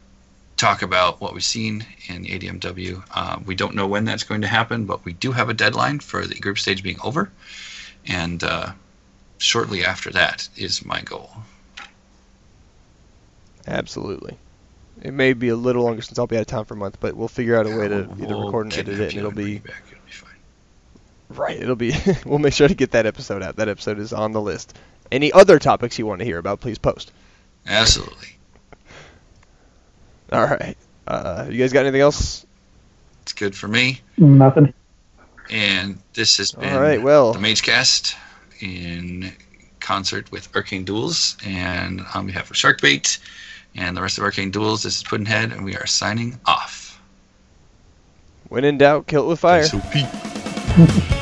talk 0.60 0.82
about 0.82 1.20
what 1.20 1.32
we've 1.32 1.42
seen 1.42 1.84
in 2.08 2.22
the 2.22 2.38
ADMW. 2.38 3.02
Uh, 3.14 3.38
we 3.44 3.54
don't 3.54 3.74
know 3.74 3.86
when 3.86 4.04
that's 4.04 4.24
going 4.24 4.42
to 4.42 4.46
happen, 4.46 4.84
but 4.84 5.04
we 5.04 5.14
do 5.14 5.32
have 5.32 5.48
a 5.48 5.54
deadline 5.54 6.00
for 6.00 6.26
the 6.26 6.34
group 6.34 6.58
stage 6.58 6.82
being 6.82 6.98
over, 7.02 7.30
and 8.06 8.44
uh, 8.44 8.72
shortly 9.38 9.84
after 9.84 10.10
that 10.10 10.48
is 10.56 10.84
my 10.84 11.00
goal. 11.00 11.30
Absolutely. 13.66 14.36
It 15.02 15.12
may 15.14 15.32
be 15.32 15.48
a 15.48 15.56
little 15.56 15.84
longer 15.84 16.02
since 16.02 16.18
I'll 16.18 16.26
be 16.26 16.36
out 16.36 16.42
of 16.42 16.46
town 16.46 16.66
for 16.66 16.74
a 16.74 16.76
month, 16.76 16.98
but 17.00 17.14
we'll 17.14 17.28
figure 17.28 17.56
out 17.56 17.66
a 17.66 17.74
way 17.74 17.88
to 17.88 18.00
either 18.20 18.36
We'll 18.36 18.46
record 18.46 18.66
and 18.66 18.74
edit 18.74 19.00
it, 19.00 19.10
and 19.10 19.18
it'll 19.18 19.30
be 19.30 19.58
back. 19.58 19.82
It'll 19.90 20.04
be 20.04 20.12
fine. 20.12 20.34
right. 21.30 21.56
It'll 21.58 21.76
be. 21.76 21.94
we'll 22.26 22.38
make 22.38 22.52
sure 22.52 22.68
to 22.68 22.74
get 22.74 22.90
that 22.90 23.06
episode 23.06 23.42
out. 23.42 23.56
That 23.56 23.68
episode 23.68 23.98
is 23.98 24.12
on 24.12 24.32
the 24.32 24.40
list. 24.40 24.78
Any 25.10 25.32
other 25.32 25.58
topics 25.58 25.98
you 25.98 26.06
want 26.06 26.18
to 26.18 26.24
hear 26.26 26.38
about, 26.38 26.60
please 26.60 26.78
post. 26.78 27.12
Absolutely. 27.66 28.36
All 30.32 30.46
right. 30.46 30.76
Uh, 31.06 31.46
you 31.48 31.58
guys 31.58 31.72
got 31.72 31.80
anything 31.80 32.00
else? 32.00 32.46
It's 33.22 33.32
good 33.32 33.54
for 33.54 33.68
me. 33.68 34.00
Nothing. 34.16 34.72
And 35.50 35.98
this 36.14 36.36
has 36.36 36.52
been 36.52 36.72
All 36.72 36.80
right, 36.80 37.02
well, 37.02 37.32
the 37.32 37.40
Magecast 37.40 38.14
in 38.60 39.32
concert 39.80 40.30
with 40.30 40.54
Arcane 40.54 40.84
Duels. 40.84 41.36
And 41.44 42.02
on 42.14 42.26
behalf 42.26 42.50
of 42.50 42.56
Sharkbait 42.56 43.18
and 43.74 43.96
the 43.96 44.02
rest 44.02 44.18
of 44.18 44.24
Arcane 44.24 44.50
Duels, 44.50 44.84
this 44.84 44.98
is 44.98 45.02
Puddinhead, 45.02 45.52
and 45.52 45.64
we 45.64 45.74
are 45.76 45.86
signing 45.86 46.38
off. 46.46 47.00
when 48.48 48.64
in 48.64 48.78
doubt, 48.78 49.08
kill 49.08 49.24
it 49.24 49.28
with 49.28 49.40
fire. 49.40 49.64
SOP. 49.64 51.16